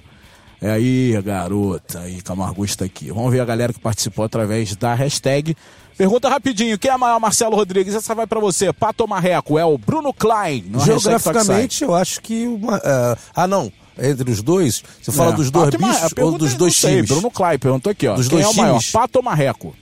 [0.61, 3.11] É aí, garota, aí, Camargo está aqui.
[3.11, 5.55] Vamos ver a galera que participou através da hashtag.
[5.97, 7.95] Pergunta rapidinho, quem é maior, Marcelo Rodrigues?
[7.95, 8.71] Essa vai pra você.
[8.71, 9.57] Pato Marreco?
[9.57, 10.65] É o Bruno Klein.
[10.85, 12.47] Geograficamente, eu acho que.
[12.47, 13.71] Uma, é, ah, não.
[14.01, 16.95] Entre os dois, você fala É, dos dois Pato bichos ou dos é, dois sei,
[16.95, 17.09] times?
[17.09, 18.15] Bruno Klein perguntou aqui, ó.
[18.15, 18.91] Dos quem dois é o maior, times?
[18.91, 19.75] Pato ou Marreco?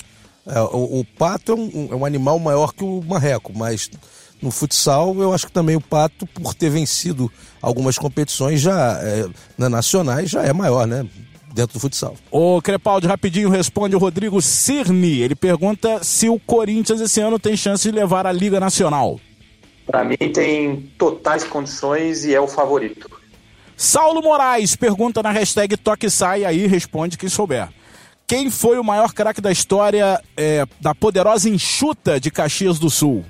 [0.48, 3.92] É, o, o pato é um, é um animal maior que o marreco, mas
[4.42, 7.32] no futsal eu acho que também o pato, por ter vencido
[7.62, 9.28] algumas competições já é,
[9.58, 11.06] na- nacionais, já é maior, né?
[11.54, 12.16] Dentro do futsal.
[12.30, 15.22] Ô, Crepaldi, rapidinho responde o Rodrigo Cirne.
[15.22, 19.20] Ele pergunta se o Corinthians esse ano tem chance de levar a Liga Nacional.
[19.86, 23.10] Para mim tem totais condições e é o favorito.
[23.76, 27.70] Saulo Moraes pergunta na hashtag Toque Sai, aí responde quem souber.
[28.28, 33.24] Quem foi o maior craque da história é, da poderosa enxuta de Caxias do Sul?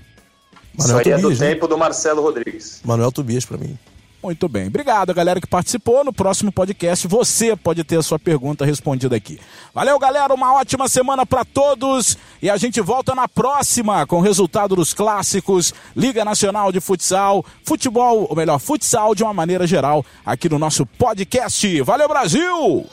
[0.78, 2.82] Isso aí é do tempo do Marcelo Rodrigues.
[2.84, 3.78] Manuel Tobias para mim.
[4.22, 4.68] Muito bem.
[4.68, 6.04] Obrigado, galera que participou.
[6.04, 9.40] No próximo podcast você pode ter a sua pergunta respondida aqui.
[9.74, 10.34] Valeu, galera.
[10.34, 12.18] Uma ótima semana para todos.
[12.42, 17.46] E a gente volta na próxima com o resultado dos clássicos, Liga Nacional de Futsal,
[17.64, 21.82] futebol, ou melhor, futsal de uma maneira geral, aqui no nosso podcast.
[21.82, 22.86] Valeu, Brasil!